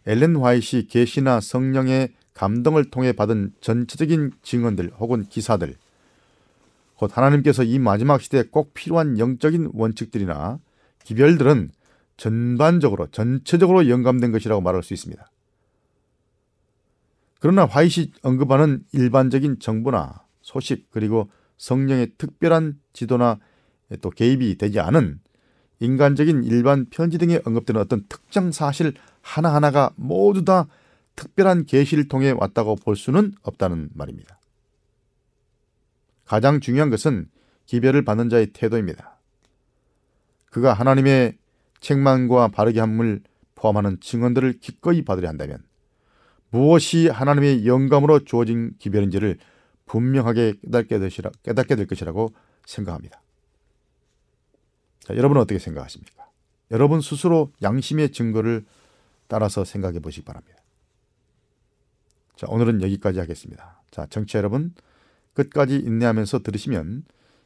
엘렌 0.07 0.37
화이시 0.37 0.89
계시나 0.89 1.41
성령의 1.41 2.13
감동을 2.35 2.91
통해 2.91 3.13
받은 3.13 3.53
전체적인 3.61 4.33
증언들 4.43 4.93
혹은 4.99 5.25
기사들 5.25 5.77
곧 6.97 7.17
하나님께서 7.17 7.63
이 7.65 7.79
마지막 7.79 8.21
시대에 8.21 8.45
꼭 8.51 8.75
필요한 8.75 9.19
영적인 9.19 9.71
원칙들이나 9.75 10.59
기별들은 11.05 11.71
전반적으로 12.17 13.09
전체적으로 13.09 13.89
영감된 13.89 14.31
것이라고 14.33 14.61
말할 14.61 14.83
수 14.83 14.95
있습니다. 14.95 15.29
그러나 17.41 17.65
화이시 17.65 18.13
언급하는 18.23 18.85
일반적인 18.93 19.59
정보나 19.59 20.23
소식 20.43 20.91
그리고 20.91 21.29
성령의 21.59 22.13
특별한 22.19 22.79
지도나 22.93 23.41
또 24.01 24.11
개입이 24.11 24.57
되지 24.59 24.79
않은 24.79 25.19
인간적인 25.81 26.45
일반 26.45 26.87
편지 26.89 27.19
등에 27.19 27.41
언급되는 27.45 27.81
어떤 27.81 28.05
특정 28.09 28.53
사실 28.53 28.95
하나하나가 29.23 29.93
모두 29.97 30.45
다 30.45 30.67
특별한 31.17 31.67
계시를 31.67 32.09
통해 32.09 32.31
왔다고 32.31 32.77
볼 32.77 32.97
수는 32.97 33.33
없다는 33.43 33.91
말입니다. 33.95 34.39
가장 36.25 36.61
중요한 36.61 36.91
것은 36.91 37.29
기별을 37.67 38.05
받는 38.05 38.29
자의 38.29 38.49
태도입니다. 38.49 39.19
그가 40.51 40.73
하나님의 40.73 41.37
책망과 41.81 42.49
바르게 42.49 42.81
함을 42.81 43.23
포함하는 43.55 43.99
증언들을 44.01 44.61
기꺼이 44.61 45.03
받으려 45.03 45.29
한다면 45.29 45.63
무엇이 46.51 47.09
하나님의 47.09 47.67
영감으로 47.67 48.25
주어진 48.25 48.75
기별인지를 48.79 49.39
분명하게 49.87 50.55
깨닫게, 50.63 50.99
되시라, 50.99 51.31
깨닫게 51.43 51.77
될 51.77 51.87
것이라고 51.87 52.33
생각합니다. 52.67 53.23
자, 55.01 55.17
여러분은 55.17 55.43
어떻게 55.43 55.59
생각하십니까? 55.59 56.27
여러분 56.71 57.01
스스로 57.01 57.53
양심의 57.63 58.13
증거를 58.13 58.65
따라서 59.33 59.65
생각해 59.65 60.01
보시기 60.01 60.27
바랍니다. 60.27 60.59
자, 62.37 62.47
오늘은 62.51 62.83
여기까지 62.83 63.19
하겠습니다. 63.19 63.81
자, 63.91 64.07
정치 64.11 64.37
여러분 64.37 64.75
끝까지 65.33 65.77
인내하면서 65.77 66.41
들으시면 66.41 67.05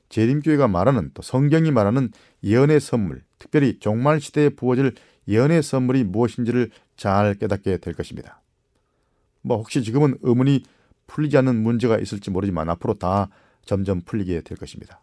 재림교회가 0.08 0.66
말하는 0.66 1.12
또 1.14 1.22
성경이 1.22 1.70
말하는 1.70 2.10
예언의 2.42 2.80
선물, 2.80 3.22
특별히 3.38 3.78
종말 3.78 4.20
시대에 4.20 4.48
부어질 4.48 4.96
예언의 5.28 5.62
선물이 5.62 6.02
무엇인지를 6.02 6.72
잘 6.96 7.34
깨닫게 7.34 7.76
될 7.76 7.94
것입니다. 7.94 8.42
뭐 9.42 9.58
혹시 9.58 9.84
지금은 9.84 10.18
의문이 10.22 10.64
풀리지 11.06 11.36
않는 11.38 11.54
문제가 11.54 11.98
있을지 11.98 12.32
모르지만 12.32 12.68
앞으로 12.68 12.94
다 12.94 13.28
점점 13.64 14.00
풀리게 14.00 14.40
될 14.40 14.58
것입니다. 14.58 15.00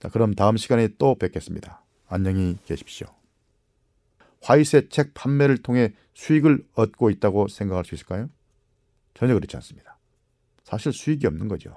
자, 0.00 0.08
그럼 0.08 0.34
다음 0.34 0.56
시간에 0.56 0.88
또 0.98 1.14
뵙겠습니다. 1.14 1.84
안녕히 2.08 2.56
계십시오. 2.66 3.06
화이트의 4.42 4.88
책 4.90 5.14
판매를 5.14 5.58
통해 5.58 5.92
수익을 6.14 6.64
얻고 6.74 7.10
있다고 7.10 7.48
생각할 7.48 7.84
수 7.84 7.94
있을까요? 7.94 8.28
전혀 9.14 9.34
그렇지 9.34 9.56
않습니다. 9.56 9.98
사실 10.64 10.92
수익이 10.92 11.26
없는 11.26 11.48
거죠. 11.48 11.74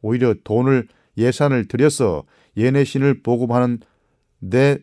오히려 0.00 0.34
돈을 0.44 0.88
예산을 1.16 1.68
들여서 1.68 2.24
예내신을 2.56 3.22
보급하는 3.22 3.80
데 4.50 4.78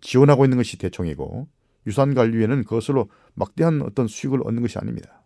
지원하고 0.00 0.44
있는 0.44 0.56
것이 0.56 0.78
대총이고 0.78 1.48
유산 1.86 2.14
관리에는 2.14 2.64
그것으로 2.64 3.10
막대한 3.34 3.82
어떤 3.82 4.08
수익을 4.08 4.40
얻는 4.44 4.62
것이 4.62 4.78
아닙니다. 4.78 5.22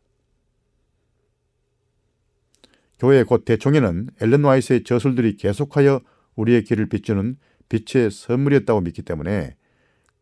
교회 2.99 3.23
곧 3.23 3.45
대총에는 3.45 4.11
엘렌 4.21 4.45
와이스의 4.45 4.85
저술들이 4.85 5.37
계속하여 5.37 6.03
우리의 6.37 6.65
길을 6.65 6.89
비추는 6.89 7.39
빛의 7.69 8.11
선물이었다고 8.11 8.83
믿기 8.83 9.03
때문에 9.03 9.57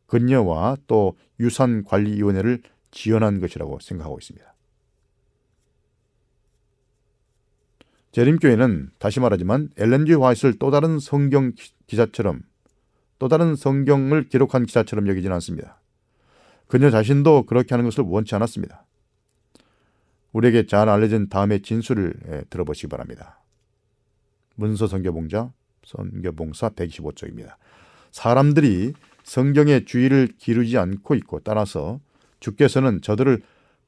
근녀와 0.08 0.78
또 0.86 1.16
유산관리위원회를 1.38 2.62
지원한 2.90 3.40
것이라고 3.40 3.78
생각하고 3.80 4.18
있습니다. 4.18 4.54
재림교회는 8.12 8.90
다시 8.98 9.20
말하지만 9.20 9.70
엘렌지 9.76 10.14
화이트를 10.14 10.58
또 10.58 10.70
다른 10.70 10.98
성경 10.98 11.52
기자처럼 11.86 12.40
또 13.18 13.28
다른 13.28 13.54
성경을 13.54 14.28
기록한 14.28 14.66
기자처럼 14.66 15.08
여기지는 15.08 15.34
않습니다. 15.36 15.80
그녀 16.66 16.90
자신도 16.90 17.44
그렇게 17.44 17.74
하는 17.74 17.84
것을 17.84 18.04
원치 18.04 18.34
않았습니다. 18.34 18.84
우리에게 20.32 20.66
잘 20.66 20.88
알려진 20.88 21.28
다음의 21.28 21.62
진술을 21.62 22.14
예, 22.28 22.42
들어보시기 22.50 22.88
바랍니다. 22.88 23.40
문서 24.56 24.86
성교봉자 24.86 25.52
선교봉사 25.84 26.70
125쪽입니다. 26.70 27.56
사람들이 28.10 28.94
성경에 29.28 29.84
주의를 29.84 30.30
기르지 30.38 30.78
않고 30.78 31.14
있고 31.16 31.40
따라서 31.40 32.00
주께서는 32.40 33.02
저들을 33.02 33.42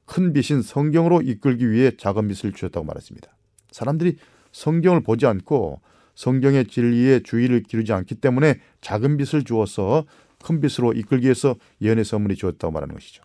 큰 0.05 0.33
빛인 0.33 0.61
성경으로 0.61 1.23
이끌기 1.23 1.71
위해 1.71 1.91
작은 1.97 2.27
빛을 2.27 2.53
주셨다고 2.53 2.85
말했습니다. 2.85 3.27
사람들이 3.71 4.17
성경을 4.51 5.01
보지 5.01 5.25
않고 5.25 5.81
성경의 6.13 6.67
진리에 6.67 7.21
주의를 7.21 7.63
기르지 7.63 7.91
않기 7.91 8.15
때문에 8.15 8.59
작은 8.81 9.17
빛을 9.17 9.43
주어서 9.43 10.05
큰 10.43 10.61
빛으로 10.61 10.93
이끌기 10.93 11.25
위해서 11.25 11.55
예언의 11.81 12.05
선물이 12.05 12.35
주었다고 12.35 12.71
말하는 12.71 12.93
것이죠. 12.93 13.23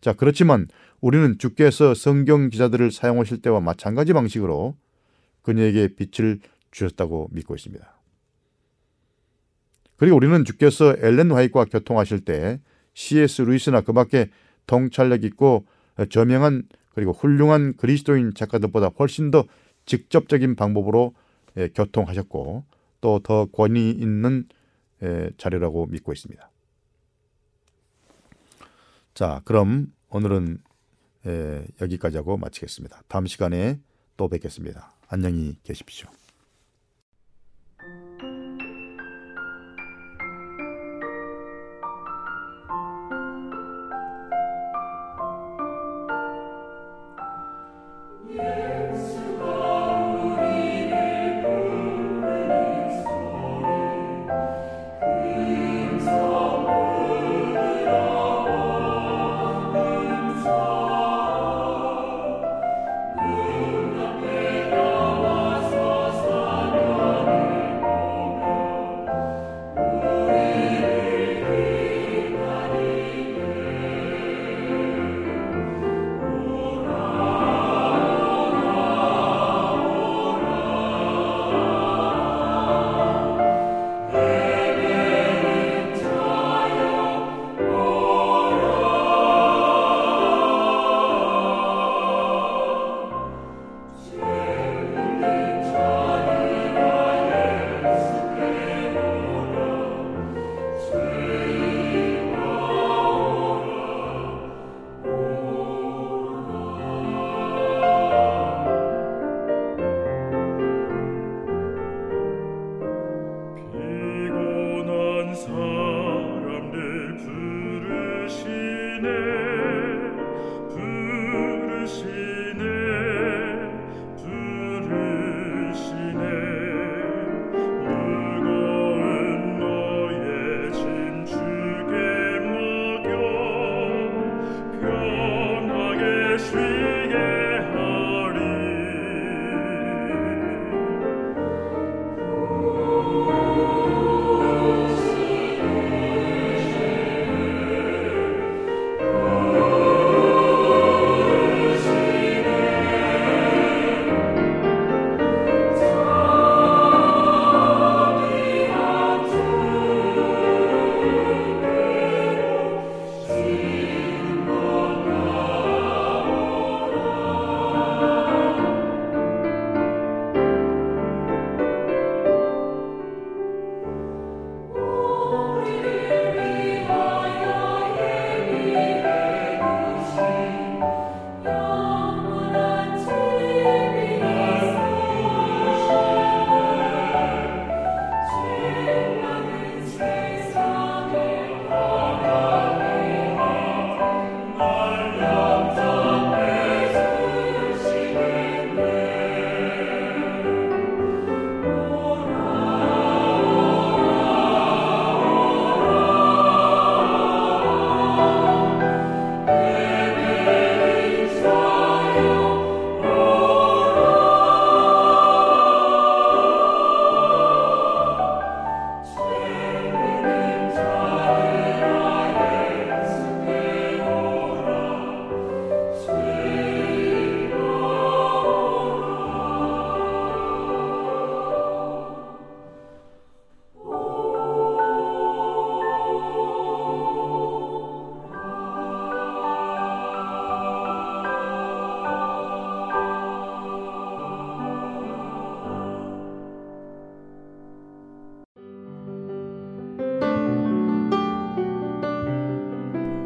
자, 0.00 0.14
그렇지만 0.14 0.68
우리는 1.02 1.36
주께서 1.36 1.92
성경 1.92 2.48
기자들을 2.48 2.90
사용하실 2.92 3.42
때와 3.42 3.60
마찬가지 3.60 4.14
방식으로 4.14 4.74
그녀에게 5.42 5.96
빛을 5.96 6.40
주셨다고 6.70 7.28
믿고 7.32 7.54
있습니다. 7.56 8.01
그리고 10.02 10.16
우리는 10.16 10.44
주께서 10.44 10.96
엘렌 10.98 11.30
화이트와 11.30 11.66
교통하실 11.66 12.24
때 12.24 12.60
C.S. 12.94 13.42
루이스나 13.42 13.82
그 13.82 13.92
밖에 13.92 14.30
통찰력 14.66 15.22
있고 15.22 15.64
저명한 16.10 16.64
그리고 16.92 17.12
훌륭한 17.12 17.76
그리스도인 17.76 18.34
작가들보다 18.34 18.88
훨씬 18.98 19.30
더 19.30 19.44
직접적인 19.86 20.56
방법으로 20.56 21.14
예, 21.56 21.68
교통하셨고 21.68 22.64
또 23.00 23.20
더 23.20 23.46
권위 23.46 23.90
있는 23.90 24.48
예, 25.04 25.30
자료라고 25.36 25.86
믿고 25.86 26.12
있습니다. 26.12 26.50
자, 29.14 29.40
그럼 29.44 29.92
오늘은 30.08 30.58
예, 31.26 31.64
여기까지 31.80 32.16
하고 32.16 32.36
마치겠습니다. 32.38 33.02
다음 33.06 33.26
시간에 33.26 33.78
또 34.16 34.26
뵙겠습니다. 34.26 34.96
안녕히 35.06 35.54
계십시오. 35.62 36.08